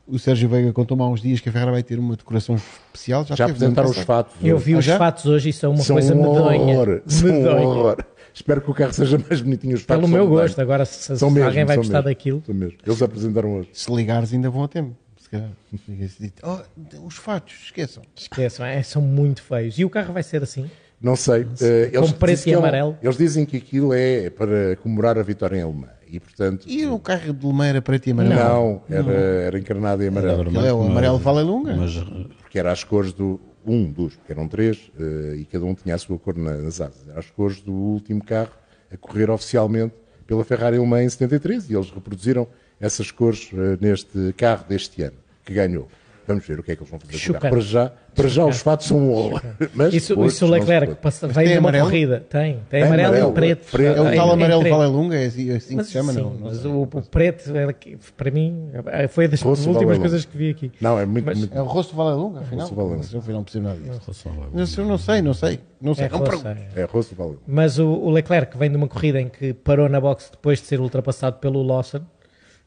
[0.07, 3.25] O Sérgio Veiga contou-me há uns dias que a Ferrari vai ter uma decoração especial.
[3.27, 4.37] Já, Já apresentaram os fatos.
[4.41, 4.99] Eu vi Ah, os já?
[4.99, 6.61] fatos hoje e são uma São coisa um medonha.
[6.79, 7.03] horror.
[7.09, 7.67] São um Medonha.
[7.67, 7.97] horror.
[8.37, 9.75] Espero que o carro seja mais bonitinho.
[9.75, 10.57] Os Pelo meu gosto.
[10.57, 10.63] bem.
[10.63, 12.43] Agora, se, se mesmo, alguém vai gostar mesmo, daquilo.
[12.87, 13.71] Eles apresentaram hoje.
[13.73, 14.95] Se ligares ainda vão a tempo.
[15.19, 15.51] Se calhar.
[16.45, 18.03] "Oh, os fatos, esqueçam.
[18.15, 19.79] Esqueçam, é, são muito feios.
[19.79, 20.71] E o carro vai ser assim?
[21.01, 21.47] Não sei.
[21.63, 22.97] eh, eles Com preto dizem e que é amarelo?
[23.03, 25.89] Eles dizem que aquilo é para comemorar a vitória em Alemã.
[26.09, 28.35] E, portanto, E o carro de Lima era preto e amarelo?
[28.37, 30.43] não, era, era encarnado em amarelo.
[30.59, 31.75] Era é o amarelo vale lunga.
[31.75, 31.95] Mas
[32.41, 33.41] Porque era as cores do.
[33.67, 36.81] Um dos, porque eram três, eh, e cada um tinha a sua cor na- nas
[36.81, 37.09] asas.
[37.09, 38.53] Eram as cores do último carro
[38.93, 39.93] a correr oficialmente
[40.27, 42.47] pela Ferrari Alemã em 73 e eles reproduziram
[42.81, 45.89] essas cores eh, neste carro deste ano, que ganhou.
[46.27, 47.39] Vamos ver o que é que eles vão fazer o.
[47.39, 49.41] Para já, para já os fatos são um horror.
[49.75, 51.85] Mas Isso, isso o não Leclerc passa, vem numa amarelo?
[51.87, 52.25] corrida.
[52.29, 52.55] Tem.
[52.55, 53.71] Tem, Tem amarelo, amarelo, e preto.
[53.71, 53.97] preto.
[53.97, 54.77] É o tal amarelo preto.
[54.77, 56.31] vale lunga, é assim, é assim que Mas se chama, sim, não?
[56.35, 58.71] não mas o, o preto, que- para mim,
[59.11, 60.73] foi das Rosso últimas Vale coisas que vi aqui.
[60.81, 61.25] Não, é muito.
[61.27, 62.61] Mas- muito- É o rosto vale lunga, afinal?
[62.67, 62.99] rosto vale lunga.
[63.13, 64.31] Mas Eu não percebo nada disso.
[64.53, 65.61] Mas eu não sei, não sei.
[65.81, 66.07] Não sei.
[66.07, 66.61] É não rosso, pergunto.
[66.77, 66.81] é.
[66.81, 67.39] É rosto valeu.
[67.47, 70.67] Mas o, o Leclerc vem de uma corrida em que parou na box depois de
[70.67, 72.01] ser ultrapassado pelo Lawson.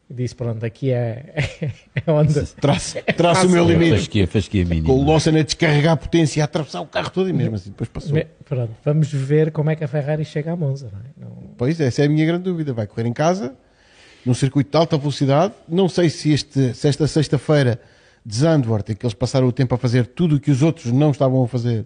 [0.10, 1.36] E disse: Pronto, aqui é,
[2.06, 2.34] é onde.
[2.60, 3.98] Traço, traço o meu limite.
[3.98, 4.88] Fasquia, fasquia mínima.
[4.88, 7.70] Com o Lawson a descarregar a potência, a atravessar o carro todo e mesmo assim
[7.70, 8.14] depois passou.
[8.14, 10.90] Me- Pronto, vamos ver como é que a Ferrari chega a Monza.
[10.92, 11.04] Não é?
[11.30, 12.74] Não- Pois, essa é a minha grande dúvida.
[12.74, 13.54] Vai correr em casa,
[14.26, 15.54] num circuito de alta velocidade.
[15.68, 17.80] Não sei se, este, se esta sexta-feira
[18.26, 20.92] de Zandvoort, em que eles passaram o tempo a fazer tudo o que os outros
[20.92, 21.86] não estavam a fazer,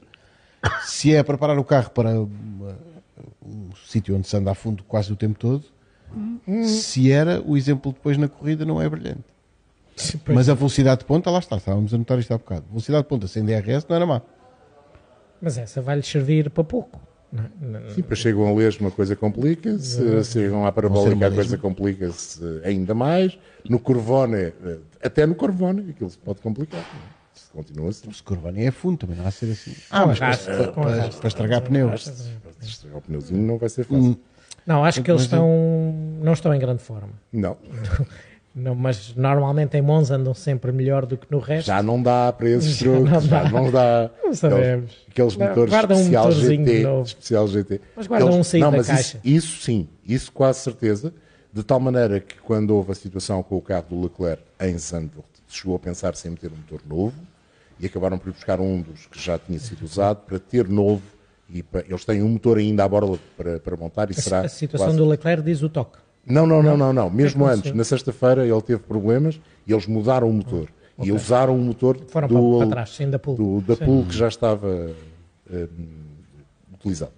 [0.86, 2.78] se é a preparar o carro para uma-
[3.46, 5.66] um sítio onde se anda a fundo quase o tempo todo,
[6.66, 9.24] se era, o exemplo depois na corrida não é brilhante.
[10.36, 12.66] Mas a velocidade de ponta, lá está, estávamos a notar isto há bocado.
[12.70, 14.22] Velocidade de ponta sem DRS não era má.
[15.42, 17.00] Mas essa vai-lhe servir para pouco.
[17.32, 17.50] não é?
[17.82, 20.24] Não- Sim, depois chegam a lesma, a coisa complica-se.
[20.26, 23.38] Chegam à parabólica, a coisa complica-se ainda mais.
[23.70, 24.36] No Corvone,
[24.66, 26.80] eh, até no Corvone, aquilo se pode complicar.
[26.80, 27.14] é?
[27.34, 28.08] Se continua assim.
[28.08, 29.74] O Corvani é fundo, também não de ser assim.
[29.92, 32.04] Ah, mas para, para- para- para estragar pneus.
[32.10, 34.20] Para estragar o pneuzinho não vai ser fácil.
[34.66, 37.10] Não, acho que eles é- estão, não estão em grande forma.
[37.32, 37.58] Não,
[38.56, 41.66] Não, mas normalmente em Monza andam sempre melhor do que no resto.
[41.66, 44.12] já não dá para esses Já não truques, já não dá.
[44.24, 44.92] Não sabemos.
[44.92, 47.02] Aqueles, aqueles Não, motores guarda um especial motorzinho GT, novo.
[47.08, 47.82] especial GT.
[47.96, 49.20] Mas guarda um saído não, da mas isso- caixa.
[49.24, 51.12] Isso, sim, isso quase certeza.
[51.52, 55.28] De tal maneira que quando houve a situação com o carro do Leclerc em Zandvoort,
[55.48, 57.16] se chegou a pensar em meter um motor novo
[57.80, 61.02] e acabaram por buscar um dos que já tinha sido usado para ter novo
[61.50, 64.48] e para- eles têm um motor ainda à borla para, para montar e será A
[64.50, 65.98] situação quase- do Leclerc diz o toque.
[66.26, 67.10] não, não, não, não, não.
[67.10, 70.70] Mesmo que antes, na sexta-feira, ele teve problemas e eles mudaram o motor.
[71.02, 73.36] E usaram o motor Foram do, para, para trás, sem da pool.
[73.36, 73.86] do, da Sim.
[73.86, 74.92] pool que já estava
[75.52, 75.68] eh,
[76.74, 77.12] utilizado.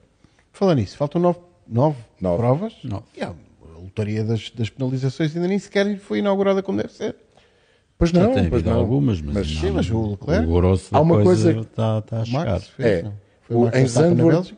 [0.51, 2.37] Falando nisso, faltam nove, nove, Nove.
[2.37, 2.73] provas.
[2.83, 3.03] Nove.
[3.17, 3.33] E a
[3.81, 7.15] lotaria das, das penalizações ainda nem sequer foi inaugurada como deve ser.
[7.97, 8.73] Pois não, pois não.
[8.79, 11.59] algumas, mas, Mas não, sim, mas o Leclerc- o grosso da Há uma coisa coisa-
[11.69, 12.45] está, está a chegar.
[12.45, 13.01] Max fez, É.
[13.03, 13.13] não.
[13.47, 14.53] Foi O- em Zandvoort-.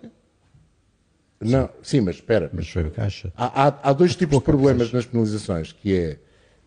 [1.40, 2.50] Não, sim, mas espera.
[2.52, 3.32] Mas foi a caixa.
[3.38, 6.18] Há, há- há dois tipos de problemas nas penalizações, que é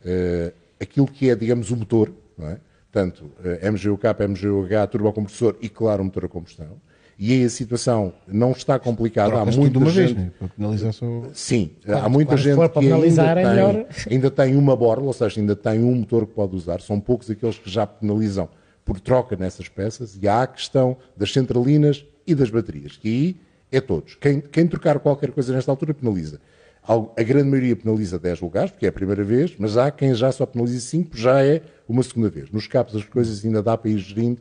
[0.04, 2.58] eh, aquilo que é, digamos, o motor, não é?
[2.92, 6.80] Tanto eh, MGUK, MGUH, turbocompressor e, claro, o motor a combustão.
[7.18, 9.38] E aí a situação não está complicada.
[9.40, 10.18] Há muita uma vez, gente...
[10.18, 10.30] né?
[10.38, 11.06] para penalizar só.
[11.34, 13.86] Sim, há muita quando gente que ainda é tem, melhor.
[14.10, 16.80] ainda tem uma borla, ou seja, ainda tem um motor que pode usar.
[16.80, 18.48] São poucos aqueles que já penalizam
[18.86, 20.16] por troca nessas peças.
[20.20, 23.36] E há a questão das centralinas e das baterias, que aí
[23.72, 24.14] é todos.
[24.16, 26.40] Quem, quem trocar qualquer coisa nesta altura penaliza.
[26.82, 30.14] Al- A grande maioria penaliza 10 lugares, porque é a primeira vez, mas há quem
[30.14, 32.50] já só penaliza 5, já é uma segunda vez.
[32.50, 34.40] Nos capos as coisas ainda dá para ir gerindo,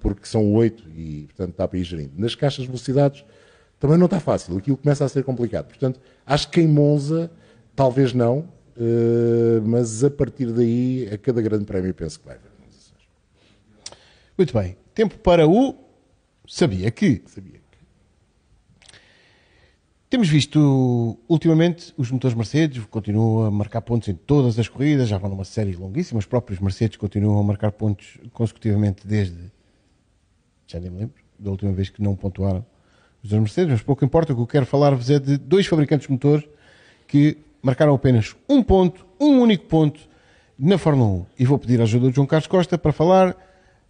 [0.00, 2.12] porque são 8 e, portanto, dá para ir gerindo.
[2.16, 3.24] Nas caixas de velocidades
[3.78, 5.66] também não está fácil, aquilo começa a ser complicado.
[5.66, 7.30] Portanto, acho que em Monza,
[7.76, 8.48] talvez não,
[8.78, 12.50] eh, mas a partir daí, a cada grande prémio, penso que vai haver.
[14.36, 14.76] Muito bem.
[14.94, 15.74] Tempo para o.
[16.46, 17.22] Sabia que.
[17.26, 17.64] Sabia que.
[20.08, 25.18] Temos visto ultimamente os motores Mercedes continuam a marcar pontos em todas as corridas, já
[25.18, 26.20] vão numa série longuíssima.
[26.20, 29.50] Os próprios Mercedes continuam a marcar pontos consecutivamente desde.
[30.66, 32.64] Já nem me lembro da última vez que não pontuaram
[33.22, 34.32] os dois Mercedes, mas pouco importa.
[34.32, 36.46] O que eu quero falar-vos é de dois fabricantes de motores
[37.08, 40.00] que marcaram apenas um ponto, um único ponto
[40.58, 41.26] na Fórmula 1.
[41.40, 43.36] E vou pedir a ajuda do João Carlos Costa para falar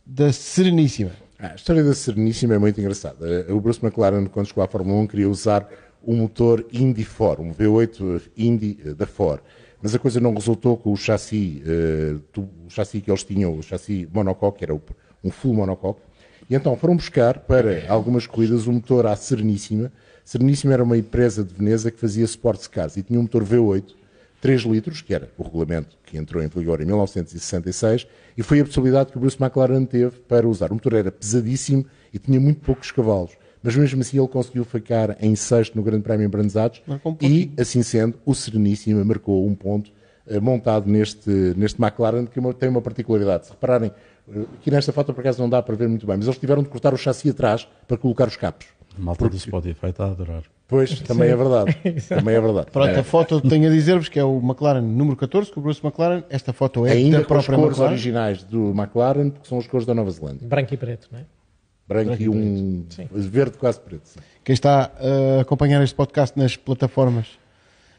[0.07, 1.24] da Sereníssima.
[1.53, 3.47] A história da Sereníssima é muito engraçada.
[3.53, 5.69] O Bruce McLaren, quando chegou à Fórmula 1, queria usar
[6.07, 9.41] um motor Indy 4, um V8 Indy eh, da Ford.
[9.83, 13.63] mas a coisa não resultou com o chassi, eh, o chassi que eles tinham, o
[13.63, 14.81] chassi monocoque, era o-
[15.23, 16.01] um full monocoque,
[16.49, 19.93] e então foram buscar para algumas corridas um motor à Sereníssima.
[20.25, 23.95] Sereníssima era uma empresa de Veneza que fazia sports cars e tinha um motor V8,
[24.45, 28.65] 3 litros, que era o regulamento que entrou em vigor em 1966, e foi a
[28.67, 30.71] possibilidade que o Bruce McLaren teve para usar.
[30.71, 33.31] O motor era pesadíssimo e tinha muito poucos cavalos,
[33.63, 36.29] mas mesmo assim ele conseguiu ficar em sexto no Grande Prémio em
[36.87, 39.91] Marcou um e, assim sendo, o Sereníssima marcou um ponto
[40.27, 43.47] eh, montado neste, neste McLaren que tem uma particularidade.
[43.47, 43.93] Se repararem,
[44.31, 46.63] eh, aqui nesta foto por acaso não dá para ver muito bem, mas eles tiveram
[46.63, 48.67] de cortar o chassi atrás para colocar os capos.
[48.97, 50.43] A malta do Spotify está a adorar.
[50.69, 51.77] Pois, também é verdade.
[52.09, 52.71] também é verdade.
[52.71, 52.99] Pronto, É.
[52.99, 56.23] a foto tenho a dizer-vos que é o McLaren número 14, com o Bruce McLaren.
[56.31, 57.93] Esta foto é Ainda da com as própria cores McLaren.
[57.93, 60.47] originais do McLaren, porque são as cores da Nova Zelândia.
[60.47, 61.25] Branco e preto, não é?
[61.87, 64.07] Branco e um verde quase preto.
[64.09, 64.19] sim.
[64.43, 64.91] Quem está
[65.39, 67.27] a acompanhar este podcast nas plataformas,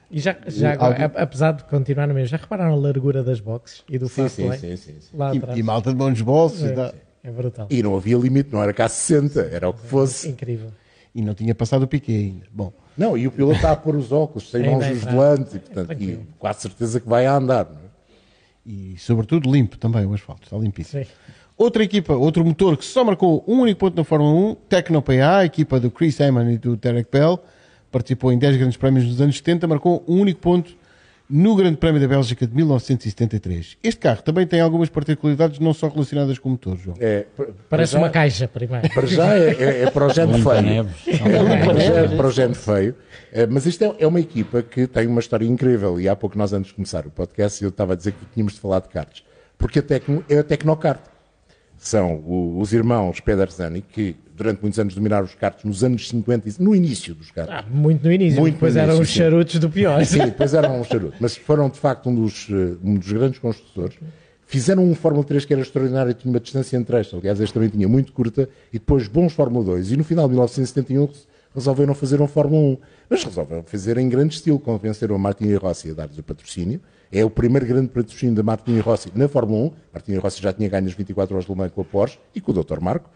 [0.10, 3.84] E já, já agora, apesar de continuar no mesmo, já repararam a largura das boxes
[3.89, 5.18] e do Sim, fast sim, sim, sim, sim.
[5.18, 5.56] Lá atrás.
[5.58, 6.93] e, e malta de bons bolsos, e, é, tal.
[7.24, 7.68] é brutal.
[7.70, 10.30] E não havia limite, não era cá 60, era o que fosse.
[10.30, 10.72] Incrível.
[11.16, 12.45] E não tinha passado o piqué ainda.
[12.51, 15.59] Bom, Não, e o piloto está a pôr os óculos, sem mãos nos volantes, e,
[15.59, 17.66] portanto, e quase certeza que vai a andar.
[17.66, 17.86] Não é?
[18.66, 21.03] e sobretudo limpo também o asfalto, está limpíssimo.
[21.03, 21.11] Sim.
[21.57, 25.45] Outra equipa, outro motor que só marcou um único ponto na Fórmula 1, Tecno-PA, a
[25.45, 27.39] equipa do Chris Amon e do Derek Bell,
[27.91, 30.76] participou em 10 grandes prémios nos anos 70, marcou um único ponto
[31.30, 33.78] no Grande Prémio da Bélgica de 1973.
[33.84, 36.95] Este carro também tem algumas particularidades não só relacionadas com o motor, João.
[36.99, 38.88] É, para- para Parece já- uma caixa, primeiro.
[38.93, 40.61] Para já é, é, é para o género feio.
[40.61, 40.95] neves.
[42.15, 42.95] para, o género, feio.
[43.32, 45.99] Eh, Mas isto é, é uma equipa que tem uma história incrível.
[45.99, 48.53] E há pouco nós, antes de começar o podcast, eu estava a dizer que tínhamos
[48.53, 49.23] de falar de karts.
[49.57, 51.01] Porque a Tecno é a Tecnocart.
[51.78, 56.49] São o- os irmãos Pedersani, que durante muitos anos dominaram os karts nos anos 50,
[56.49, 57.53] e- no início dos karts.
[57.53, 59.19] Ah, muito no início, Muito depois no eram início, os sim.
[59.19, 60.03] charutos do pior.
[60.05, 61.15] Sim, depois eram um charuto.
[61.19, 63.97] Mas foram, de facto, um dos, eh, um dos grandes construtores.
[64.47, 67.13] Fizeram um Fórmula 3 que era extraordinário, tinha uma distância entre eixos.
[67.15, 68.47] Aliás, este também tinha muito curta.
[68.71, 69.91] E depois bons Fórmula 2.
[69.91, 71.09] E no final de 1971
[71.55, 72.77] resolveram fazer um Fórmula 1.
[73.09, 74.59] Mas resolveram fazer em grande estilo.
[74.59, 76.79] Convenceram a Martini Rossi a dar-lhes o patrocínio.
[77.11, 79.71] É o primeiro grande patrocínio da Martini Rossi na Fórmula 1.
[79.93, 82.41] Martini Rossi já tinha ganho as 24 horas de Le Mans com a Porsche e
[82.41, 82.79] com o Dr.
[82.81, 83.09] Marco.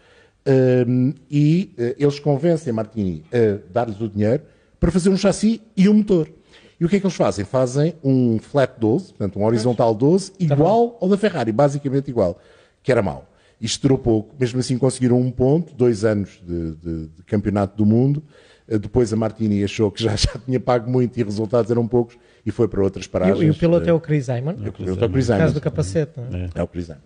[0.46, 4.42] Um, e eh, eles convencem a Martini a dar-lhes o dinheiro
[4.78, 6.28] para fazer um chassi e um motor.
[6.80, 7.44] E o que é que eles fazem?
[7.44, 12.40] Fazem um flat 12, portanto um horizontal 12, igual ao da Ferrari, basicamente igual,
[12.82, 13.26] que era mau.
[13.60, 17.84] Isto durou pouco, mesmo assim conseguiram um ponto, dois anos de, de- de campeonato do
[17.84, 18.22] mundo.
[18.66, 22.16] Eh, Depois a Martini achou que já, já tinha pago muito e resultados eram poucos
[22.46, 23.38] e foi para outras E, paragens.
[23.38, 25.26] o- e o piloto é Eh, o Chris Simon, o piloto é o por Chris
[25.26, 25.52] causa Simon.
[25.52, 26.12] do capacete.
[26.18, 26.48] Não é?
[26.54, 26.98] É o Chris Simon.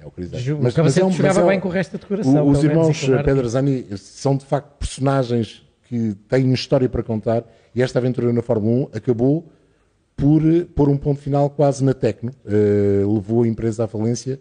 [0.00, 0.38] É o.
[0.38, 2.50] Ju- Mas- mas é um- jogava mas é bem com o resto da decoração, o-
[2.50, 3.00] Os irmãos.
[3.24, 7.44] Pedersani são de facto personagens que têm história para contar
[7.74, 9.50] e esta aventura na Fórmula 1 acabou
[10.16, 12.32] por eh, pôr um ponto final quase na Tecno.
[12.46, 14.38] Eh, levou a empresa à falência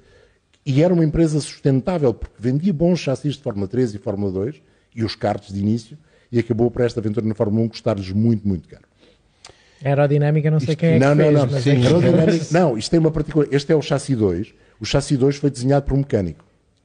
[0.65, 4.61] e era uma empresa sustentável porque vendia bons chassis de Fórmula 3 e Fórmula 2
[4.95, 5.97] e os karts de início
[6.31, 8.83] e acabou por esta aventura na Fórmula 1 custar-lhes muito, muito caro.
[9.83, 11.75] Aerodinâmica, não sei quem é não, que não, fez, não, mas sim, é
[12.47, 13.47] que- não, isto tem uma particular.
[13.51, 14.53] Este é o chassi 2.
[14.79, 16.43] O chassi 2 foi desenhado por um mecânico.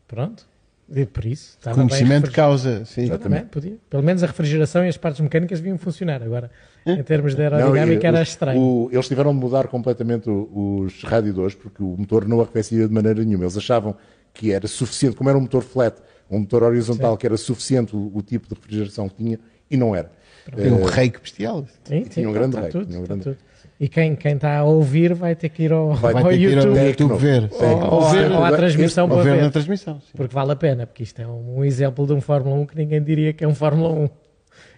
[0.09, 0.47] Pronto.
[0.95, 1.57] E por isso.
[1.59, 3.03] estava Conhecimento bem de causa, sim.
[3.03, 3.77] Exatamente, podia.
[3.89, 6.23] Pelo menos a refrigeração e as partes mecânicas deviam funcionar.
[6.23, 6.51] Agora,
[6.85, 6.93] É.
[6.93, 8.61] em termos de Não, aerodinâmica, e era os- estranho.
[8.61, 12.93] o- eles tiveram de mudar completamente o- os radiadores porque o motor não arrefecia de
[12.93, 13.45] maneira nenhuma.
[13.45, 13.97] Eles achavam
[14.35, 15.97] que era suficiente, como era um motor flat,
[16.31, 19.39] um motor horizontal, que era suficiente o, o tipo de refrigeração que tinha,
[19.71, 20.11] e não era.
[20.55, 21.67] Tem um Eh, reiki bestial.
[21.85, 23.39] Sim, tinha um grande rei, tudo, tinha um grande tudo.
[23.83, 26.39] E quem, quem está a ouvir vai ter que ir ao, Vai ao Vai ter
[26.39, 27.51] que ir ao YouTube YouTube ver.
[27.51, 29.43] ou, ou, Ou ver- ou à transmissão Ou para ver ver.
[29.43, 29.95] na transmissão.
[29.97, 30.13] sim.
[30.17, 32.77] Porque vale a pena, porque isto é um, um exemplo de um Fórmula 1 que
[32.77, 34.09] ninguém diria que é um Fórmula 1.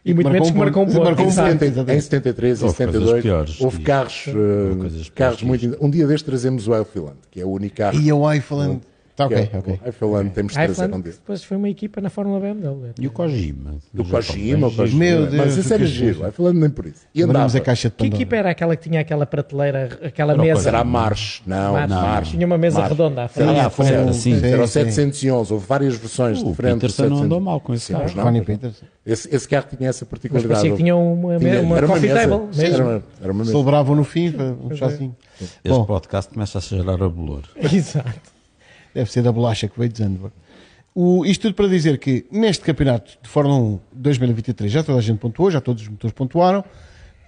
[0.06, 1.04] E, muito marcou menos um que marcou um ponto.
[1.04, 1.64] Marcou um ponto.
[1.64, 2.02] Em exatamente.
[2.02, 5.76] 73 e Houve coisas 72 piores, houve e- carros, houve coisas carros muito.
[5.84, 8.00] Um dia deste trazemos o Elfiland, que é o único carro.
[8.00, 8.80] E o iPhone.
[9.16, 9.80] Tá ok, é, ok.
[9.80, 11.12] O Elfiland temos de trazer Highland, um dia.
[11.12, 12.90] depois foi uma equipa na Fórmula BMW.
[12.98, 13.76] E o Kojima?
[13.92, 14.98] Do Kojima, o Kojima.
[14.98, 17.06] Meu Mas Deus, isso o era que giro, falando nem por isso.
[17.14, 17.56] E andava.
[17.56, 20.60] a caixa de Que equipa era aquela que tinha aquela prateleira, aquela Era o mesa?
[20.62, 21.42] Será March?
[21.46, 21.90] Não, March.
[21.90, 22.30] March.
[22.32, 23.56] Tinha uma mesa redonda à frente.
[23.60, 24.40] Ah, foi, era assim.
[24.40, 24.72] Sim, Era o sim.
[24.90, 26.78] 711, houve várias versões O diferentes.
[26.78, 27.24] do Peterson não 700.
[27.26, 28.04] andou mal com esse carro.
[28.16, 28.82] mas.
[29.06, 30.54] Esse, carro tinha essa Mas particularidade.
[30.60, 32.20] parecia que tinha uma, era coffee mesa.
[32.20, 32.74] table mesmo.
[32.74, 33.50] Era uma, era uma mesa.
[33.52, 35.14] Celebravam no fim, um chazinho.
[35.40, 37.42] Este Bom, podcast começa a gerar a bolor.
[37.72, 38.33] Exato.
[38.94, 40.34] Deve ser da bolacha que veio de Zandvoort.
[40.94, 45.02] O, isto tudo para dizer que neste campeonato de Fórmula 1 2023 já toda a
[45.02, 46.64] gente pontuou, já todos os motores pontuaram,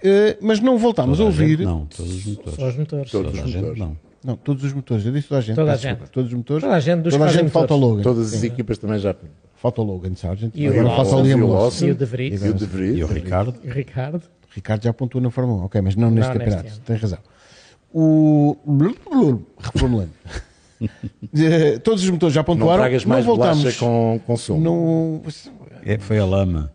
[0.01, 1.59] eh, mas não voltámos a a gente ouvir.
[1.59, 2.55] Não, todos os motores.
[2.59, 3.11] Só os motores.
[3.11, 3.79] Todos Toda os a gente motores.
[3.79, 3.97] não.
[4.23, 5.05] Não, todos os motores.
[5.05, 5.55] Eu disse toda a gente.
[5.55, 5.83] Toda a gente.
[5.89, 6.11] desculpa.
[6.11, 6.63] Todos os motores.
[6.63, 7.97] Toda a gente dos Toda a gente falta o motores.
[7.97, 8.03] Logan.
[8.15, 9.15] Todas as equipas também já.
[9.55, 10.51] Falta o Logan Sargent.
[10.55, 11.61] E o Agora Lawson, falta o Liam e o Lawson.
[11.63, 11.85] Lawson.
[11.85, 12.43] E o De Vries.
[12.43, 12.97] E o De Vries.
[12.97, 13.55] E o Ricardo?
[13.63, 14.21] E o Ricardo.
[14.55, 15.65] Ricardo já pontuou na Fórmula 1.
[15.65, 16.69] Ok, mas não neste Não, neste campeonato.
[16.73, 16.81] ano.
[16.85, 17.19] Tem razão.
[17.93, 18.57] O.
[19.59, 20.11] Reformulando.
[21.37, 22.81] Eh, Todos os motores já Não pontuaram.
[22.83, 23.75] tragas mais não voltamos.
[23.77, 24.61] com, com sumo.
[24.61, 25.21] Não,
[25.83, 26.71] É, foi a lama.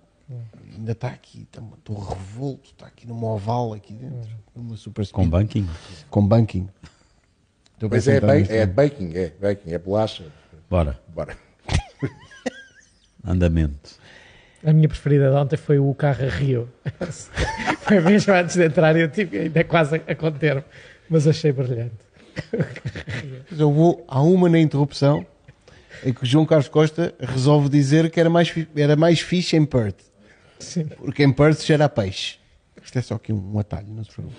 [0.77, 4.31] ainda está aqui, estou revolto, está aqui numa oval aqui dentro.
[4.55, 5.69] Uma super Com banking.
[6.11, 6.69] com banking.
[7.75, 10.25] Estou Mas é, ba é baking, é baking, é bolacha.
[10.71, 10.99] Bora.
[11.09, 11.37] Bora.
[13.25, 13.91] Andamento.
[14.65, 16.69] A minha preferida de ontem foi o carro a Rio.
[17.83, 20.63] foi mesmo antes de entrar e eu tive ainda quase a conter-me,
[21.09, 21.95] mas achei brilhante.
[23.51, 25.27] Vou, há uma na interrupção
[26.05, 29.65] em que o João Carlos Costa resolve dizer que era mais, era mais fixe em
[29.65, 30.01] Perth.
[30.59, 30.85] Sim.
[30.85, 32.37] Porque em Perth já era peixe.
[32.83, 34.37] Isto é só aqui um, um atalho, não se preocupe.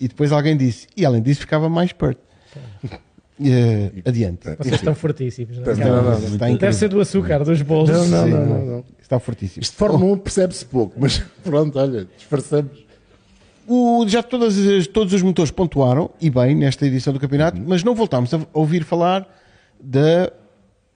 [0.00, 2.18] E depois alguém disse, e além disso ficava mais Perth.
[3.38, 4.48] Eh, adiante.
[4.56, 5.58] Vocês estão fortíssimos.
[5.58, 5.74] Não é?
[5.76, 6.12] Não, não, não.
[6.12, 6.72] Está Deve incrível.
[6.72, 7.90] ser do açúcar, dos bolos.
[7.90, 8.84] Não, não, Sim, não, não, não.
[9.00, 9.62] Está fortíssimo.
[9.62, 12.85] Isto de Fórmula 1 percebe-se pouco, mas pronto, olha, disfarçamos.
[13.68, 17.82] O- já todas as- todos os motores pontuaram, e bem, nesta edição do campeonato, mas
[17.82, 19.26] não voltámos a ouvir falar
[19.80, 20.32] da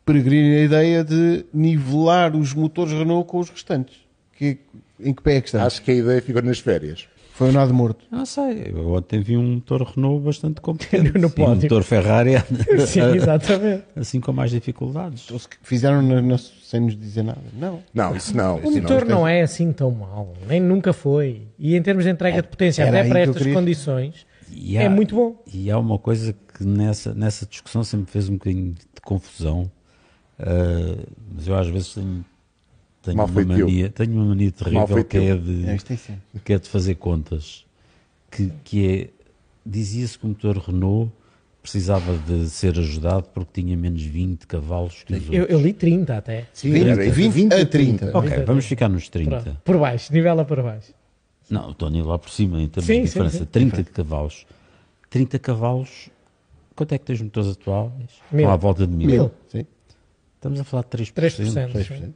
[0.04, 3.96] peregrina ideia de nivelar os motores Renault com os restantes.
[4.36, 4.58] Que,
[4.98, 5.66] em que pé é que estamos?
[5.66, 7.06] Acho que a ideia ficou nas férias.
[7.34, 8.04] Foi o nado morto.
[8.10, 11.12] Não sei, eu ontem vi um motor Renault bastante competente.
[11.18, 11.62] No e um pódio.
[11.62, 12.32] motor Ferrari
[12.86, 13.84] Sim, exatamente.
[13.96, 15.26] assim com mais dificuldades.
[15.26, 16.36] Que Fizeram na- na-
[16.70, 17.40] sem nos dizer nada.
[17.52, 17.82] Não.
[17.92, 18.56] Não, isso não.
[18.58, 19.16] O isso motor não.
[19.20, 21.48] não é assim tão mau, nem nunca foi.
[21.58, 25.16] E em termos de entrega de potência, até para estas queria- condições, E é muito
[25.16, 25.42] bom.
[25.52, 29.68] E há uma coisa que nessa, nessa discussão sempre fez um bocadinho de confusão,
[30.38, 30.96] ah,
[31.34, 32.24] mas eu às vezes tenho,
[33.02, 36.18] tenho, Mal uma, mania, tenho uma mania terrível que é, de, É, é assim.
[36.44, 37.64] que é de fazer contas,
[38.30, 39.08] que, que é,
[39.66, 41.10] dizia-se que o motor Renault
[41.62, 45.50] precisava de ser ajudado porque tinha menos 20 cavalos que os Eu, outros.
[45.50, 46.46] eu li 30 até.
[46.52, 48.18] Sim, 20, era 20 a 30.
[48.18, 48.44] Ok, 30.
[48.46, 49.30] vamos ficar nos 30.
[49.40, 50.92] Pronto, por baixo, nivela por baixo.
[51.50, 53.38] Não, o Tony lá por cima, em termos Sim, de sim, diferença.
[53.38, 53.44] sim.
[53.44, 54.46] 30 de cavalos.
[55.10, 56.08] 30 cavalos,
[56.76, 57.92] quanto é que tens motores atuais?
[58.30, 58.40] Mil.
[58.42, 59.06] Estão à volta de mil.
[59.08, 59.30] Mil.
[59.48, 59.66] Sim.
[60.36, 61.12] Estamos a falar de 3%.
[61.12, 61.72] 3%.
[61.72, 62.12] 3%.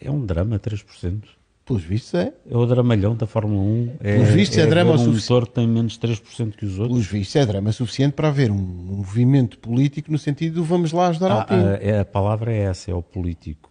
[0.00, 1.22] É um drama, 3%.
[1.64, 2.32] Pelos vistos é.
[2.50, 3.90] É o dramalhão da Fórmula 1.
[4.00, 6.88] É, Pelos vistos é drama ver o um motor tem menos 3% que os outros.
[6.88, 11.08] Pelos vistos é drama suficiente para haver um movimento político no sentido de vamos lá
[11.08, 11.62] ajudar a Ah, Alpine.
[11.64, 13.70] ah, é, a palavra é essa, é o político.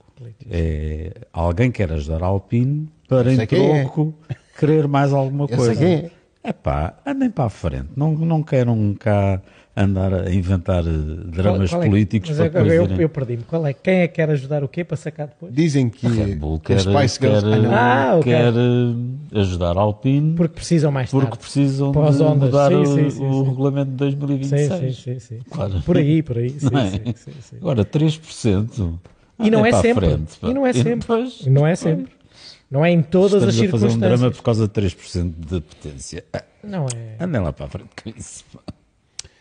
[0.49, 3.81] É, alguém quer ajudar a Alpine para, Eu sei em é.
[3.83, 4.13] troco,
[4.57, 5.75] querer mais alguma Eu coisa.
[5.75, 6.11] sei quem é.
[6.45, 7.89] É pá, andem para a frente.
[7.95, 9.41] Não, não queiram cá
[9.75, 10.91] andar a inventar eh,
[11.25, 13.43] dramas Qual- qual é políticos mas para depois eu, irem- eu perdi-me.
[13.43, 13.73] Qual é?
[13.73, 15.51] Quem é que quer ajudar o quê para sacar depois?
[15.53, 17.41] Dizem que, Red Bull que quer, Spice Girls.
[17.43, 18.11] quer, Ah.
[18.11, 18.31] Ah, ok.
[18.31, 21.25] quer, eh, ajudar a Alpine Porque precisam mais tarde.
[21.25, 22.35] porque precisam Para de ondas.
[22.49, 23.49] mudar Sim, o, sim, sim, o sim.
[23.49, 24.73] regulamento de Sim, 2026.
[24.73, 25.39] sim, sim, sim.
[25.49, 25.81] Claro.
[25.83, 26.49] Por aí, por aí.
[26.59, 26.89] Sim, é?
[26.91, 27.57] sim, sim, sim.
[27.57, 28.93] Agora, 3%.
[29.39, 30.05] E não é para a sempre.
[30.07, 30.33] frente.
[30.43, 30.95] E não é sempre.
[30.99, 32.13] depois- E Não é sempre.
[32.69, 34.19] Não é em todas Estamos as a fazer um circunstâncias.
[34.19, 36.23] drama por causa de 3% de potência.
[36.33, 37.23] Ah, Não é.
[37.23, 38.43] Andem lá para a frente com isso.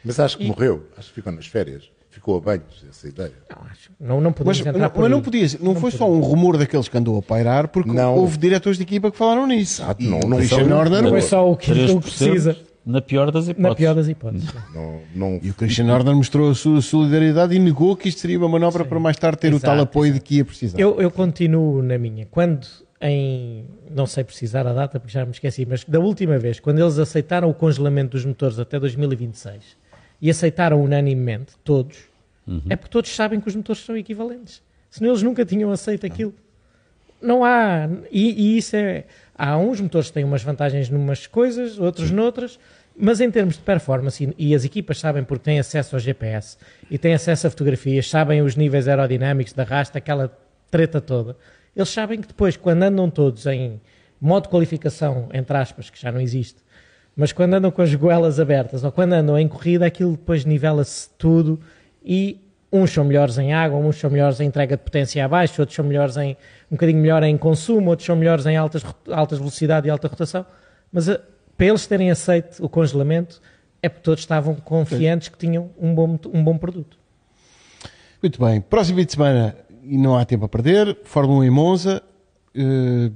[0.05, 0.87] Mas acho que morreu.
[0.97, 1.91] Acho que ficou nas férias.
[2.11, 3.33] Ficou a banhos essa ideia.
[3.51, 3.91] Não, acho.
[3.99, 5.63] Não, não Mas, entrar não, por mas não podia ser.
[5.63, 8.15] Não, foi só um rumor daqueles que andou a pairar, porque Não.
[8.17, 9.81] houve diretores de equipa que falaram nisso.
[9.83, 12.01] Exato, E não- o não Christian são- Horner, Não é só o que, o 3%
[12.03, 12.57] precisa.
[12.85, 13.63] Na pior das hipóteses.
[13.71, 14.49] Na pior das hipóteses.
[14.75, 18.37] Não, não, E o Christian Horner mostrou a sua solidariedade e negou que isto seria
[18.39, 20.79] uma manobra para mais tarde ter o Exato, tal apoio de que ia precisar.
[20.81, 22.27] Eu, eu continuo na minha.
[22.27, 22.67] Quando
[23.01, 23.65] em.
[23.91, 26.99] Não sei precisar a data porque já me esqueci, mas da última vez, quando eles
[26.99, 29.81] aceitaram o congelamento dos motores até 2026
[30.23, 31.99] e aceitaram unanimemente, todos,
[32.71, 34.63] é porque todos sabem que os motores são equivalentes.
[34.91, 36.35] Senão eles nunca tinham aceito aquilo.
[37.21, 37.89] Não há.
[38.11, 39.05] E, e isso é.
[39.35, 42.59] Há uns motores que têm umas vantagens numas coisas, outros noutras,
[42.97, 46.57] mas em termos de performance, e, e as equipas sabem porque têm acesso ao GPS
[46.91, 50.37] e têm acesso a fotografias, sabem os níveis aerodinâmicos da rasta, aquela
[50.71, 51.37] treta toda.
[51.75, 53.81] Eles sabem que depois, quando andam todos em
[54.21, 56.61] modo de qualificação, entre aspas, que já não existe,
[57.17, 61.11] mas quando andam com as goelas abertas ou quando andam em corrida, aquilo depois nivela-se
[61.19, 61.61] tudo
[62.05, 62.41] e
[62.73, 65.85] uns são melhores em água, uns são melhores em entrega de potência abaixo, outros são
[65.85, 66.37] melhores em
[66.71, 70.47] um bocadinho melhor em consumo, outros são melhores em altas, altas velocidade e alta rotação.
[70.91, 71.21] Mas a,
[71.57, 73.43] para eles terem aceito o congelamento
[73.83, 76.97] é porque todos estavam confiantes que tinham um bom, um bom produto.
[78.23, 78.61] Muito bem.
[78.61, 82.03] Próximo fim de semana, e não há tempo a perder, Fórmula 1 em Monza.
[82.55, 83.11] eh,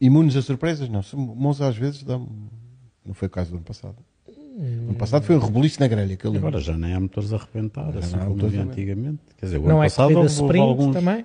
[0.00, 0.88] imunes a surpresas?
[0.88, 1.02] Não.
[1.14, 2.18] Monza às vezes dá
[3.06, 3.96] Não foi o caso do ano passado.
[4.26, 6.16] O ano passado foi um rebuliço na grelha.
[6.16, 6.26] Que.
[6.28, 9.18] Agora já nem há motores a arrebentar, assim não há como motores havia antigamente.
[9.38, 10.94] Quer dizer, o Não ano é passado houve, sprint alguns...
[10.94, 11.24] também?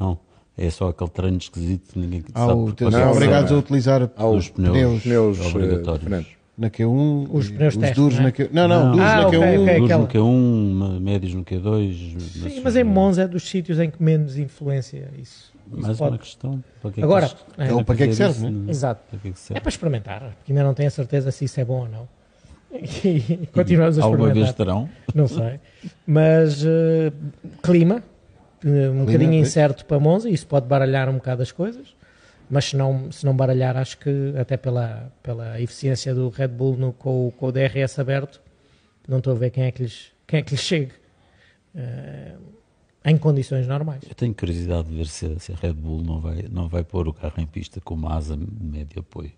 [0.00, 0.18] Não,
[0.56, 2.52] é só aquele treino esquisito que ninguém Há sabe.
[2.52, 3.58] o, não, obrigados não.
[3.58, 6.00] a utilizar Há os pneus, pneus pneus eh, obrigatórios.
[6.02, 6.32] diferentes.
[6.58, 8.24] na Q1, Os pneus os duros não é?
[8.24, 8.48] na Q1.
[8.52, 8.92] Não, não, Não.
[8.92, 9.42] duros Ah, na ok, Q1.
[9.42, 9.56] ok.
[9.74, 12.20] Duros aquela- no Q1, médios no Q2.
[12.20, 15.52] Sim, mas em Monza é dos sítios em que menos influência isso.
[15.66, 16.12] Mais pode.
[16.12, 16.64] uma questão.
[16.80, 18.50] Para que é que Agora, eles é, Então, para que é que serve, isso?
[18.50, 18.70] né?
[18.70, 19.02] Exato.
[19.10, 19.60] Para que é que É serve?
[19.60, 22.08] para experimentar, porque ainda não tenho a certeza se isso é bom ou não.
[22.72, 24.86] E continuamos a Alguma vez experimentar.
[24.86, 25.14] terão?
[25.14, 25.60] Não sei.
[26.06, 27.12] Mas eh,
[27.62, 28.02] clima,
[28.64, 29.48] eh, um bocadinho pois.
[29.48, 31.94] incerto para Monza, isso pode baralhar um bocado as coisas.
[32.50, 36.76] Mas se não, se não baralhar, acho que até pela, pela eficiência do Red Bull
[36.76, 38.40] no, com, o- com o DRS aberto,
[39.08, 40.92] não estou a ver quem é que lhes, quem é que lhes chegue
[41.74, 42.32] eh,
[43.04, 44.00] em condições normais.
[44.08, 46.84] Eu tenho curiosidade de ver se, a- se a Red Bull não vai, não vai
[46.84, 49.32] pôr o carro em pista com uma asa de médio apoio.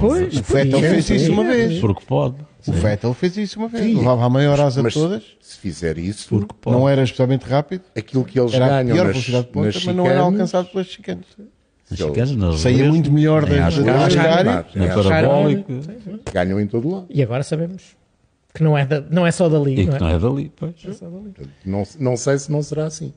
[0.00, 1.78] Pois, O Vettel fez isso uma vez.
[1.78, 2.36] Porque pode.
[2.66, 3.84] O Vettel fez isso uma vez.
[3.84, 3.96] Sim.
[3.98, 5.22] Levava a maior asa de todas.
[5.42, 6.74] se fizer isso, Porque pode.
[6.76, 7.82] Não era especialmente rápido.
[7.94, 10.68] aquilo que eles Era a ganham pior nas, velocidade de ponta, mas não era alcançado
[10.70, 11.26] pelas chicanes.
[12.36, 14.64] Nas Saía ruas, muito melhor da- área.
[14.74, 15.72] ganham, parabólico.
[16.32, 17.06] ganham em todo lado.
[17.10, 17.94] E agora sabemos
[18.56, 19.80] que não é, da- não é só dali.
[19.80, 20.00] E não que é?
[20.00, 20.72] não é dali, pois.
[20.74, 23.12] Portanto, Não, não sei se não será assim.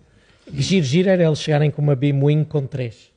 [0.54, 3.10] Giro, giro era eles chegarem com uma Beamwing com 3.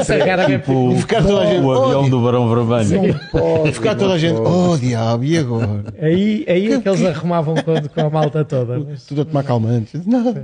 [0.00, 3.20] Isso é Tipo, ficar toda a gente, o avião "Oh, do Barão Vermelho.
[3.66, 5.84] E ficar toda a gente, oh diabo, e agora?
[6.00, 8.78] Aí, aí é que eles arrumavam com, com a malta toda.
[8.78, 10.06] mas- Tudo a tomar calmantes.
[10.06, 10.34] Não.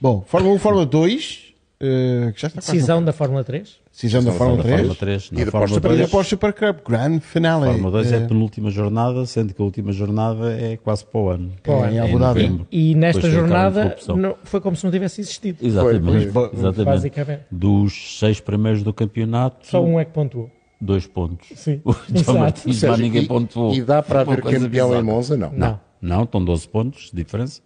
[0.00, 1.49] Bom, Fórmula 1, Fórmula 2,
[1.80, 3.68] eh, que já está Decisão da Fórmula 3.
[3.68, 4.76] no- decisão da Fórmula Da 3.
[4.80, 5.22] Fórmula 3.
[5.22, 7.64] E Fórmula Porsche Para ir 3, para o Super Cup, Grand Finale.
[7.66, 11.20] Fórmula 2 é Eh, a penúltima jornada, sendo que a última jornada é quase para
[11.20, 11.52] o ano.
[11.62, 11.94] Para o É, ano.
[11.94, 12.66] em É em novembro.
[12.70, 15.58] E nesta Depois jornada não- foi como se não tivesse existido.
[15.66, 16.30] Exatamente.
[16.30, 16.84] Foi, exatamente.
[16.84, 17.42] Basicamente.
[17.50, 20.50] Dos seis primeiros do campeonato, Só um é que pontuou.
[20.80, 21.48] dois pontos.
[21.56, 22.38] Sim, O exato.
[22.38, 23.74] Martins, ninguém e- pontuou.
[23.74, 25.02] E dá para Uma haver campeão em bizarra.
[25.02, 25.36] Monza?
[25.36, 25.52] Não.
[25.52, 25.80] Não.
[26.02, 27.60] Não, estão 12 pontos de diferença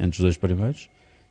[0.00, 0.88] entre os dois primeiros.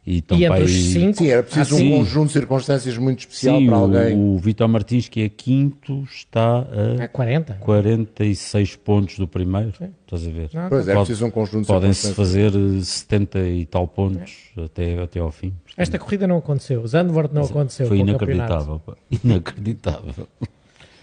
[0.08, 1.90] E, estão E para entre os 5, Sim, era preciso Ah, um sim.
[1.98, 4.16] conjunto de circunstâncias muito especial Sim, para o, alguém.
[4.36, 6.60] o Vitor Martins, que é quinto, está
[7.00, 7.56] há a 40.
[7.56, 9.70] 46 pontos do primeiro.
[10.04, 10.50] Estás a ver?
[10.54, 12.52] Não, Pois é, Pode- preciso um conjunto de Podem-se circunstâncias.
[12.54, 14.32] fazer eh, 70 e tal pontos
[14.64, 15.52] até, até ao fim.
[15.76, 16.82] Esta corrida não aconteceu.
[16.84, 17.88] O Zandvoort não aconteceu.
[17.88, 18.82] Foi o inacreditável.
[19.24, 20.28] Inacreditável.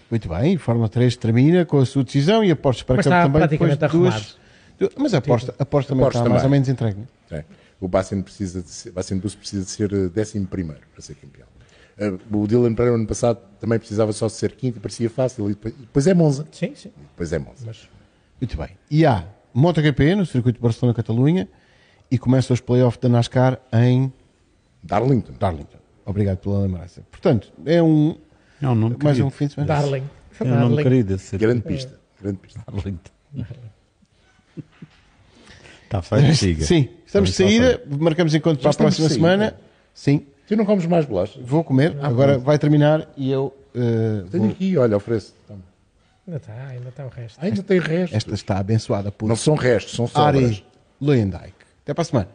[0.09, 3.23] Muito bem, Fórmula 3 termina com a sua decisão e a Porsche para Mas está
[3.23, 4.37] também depois de duas.
[4.97, 6.99] Mas a Porsche, a Porsche também está mais ou menos entregue.
[7.29, 7.43] né?
[7.83, 7.85] É.
[7.85, 11.15] O Bassen precisa de ser, Bassen Bus precisa de ser eh, décimo primeiro para ser
[11.15, 11.47] campeão.
[11.97, 15.49] Eh, o Dylan Pereira ano passado também precisava só de ser quinto e parecia fácil.
[15.49, 16.47] E depois, e depois é Monza.
[16.51, 16.89] Sim, sim.
[16.97, 17.71] E depois é Monza.
[18.39, 18.69] Muito bem.
[18.89, 21.47] E há MotoGP no circuito de Barcelona-Catalunha
[22.09, 24.11] e começam os playoffs da NASCAR em
[24.83, 25.33] Darlington.
[25.39, 25.77] Darlington.
[26.05, 27.01] Obrigado pela lembrança.
[27.11, 28.17] Portanto, é um
[28.61, 29.27] É um nome mais querido.
[29.27, 29.73] um fim de semana.
[29.73, 30.03] Darling.
[30.39, 31.13] É um nome querido.
[31.15, 31.99] esse Grande pista.
[32.21, 32.61] Grande pista.
[32.67, 33.11] Arlington.
[35.85, 36.65] Está feito, siga.
[36.65, 39.13] Sim, estamos de saída, marcamos encontro para a próxima saída?
[39.15, 39.55] semana.
[39.93, 41.39] Sim, Tu não comes mais bolacha?
[41.41, 41.95] vou comer.
[42.01, 45.33] Agora vai terminar e eu eh, Tenho vou- aqui, olha, ofereço.
[45.47, 45.59] Toma.
[46.27, 47.37] Ainda está, ainda está o resto.
[47.41, 48.17] Ainda tem restos.
[48.17, 50.63] Esta está abençoada por Não são restos, são Ari sobras.
[51.01, 51.53] Luyendijk.
[51.83, 52.27] Até para a semana.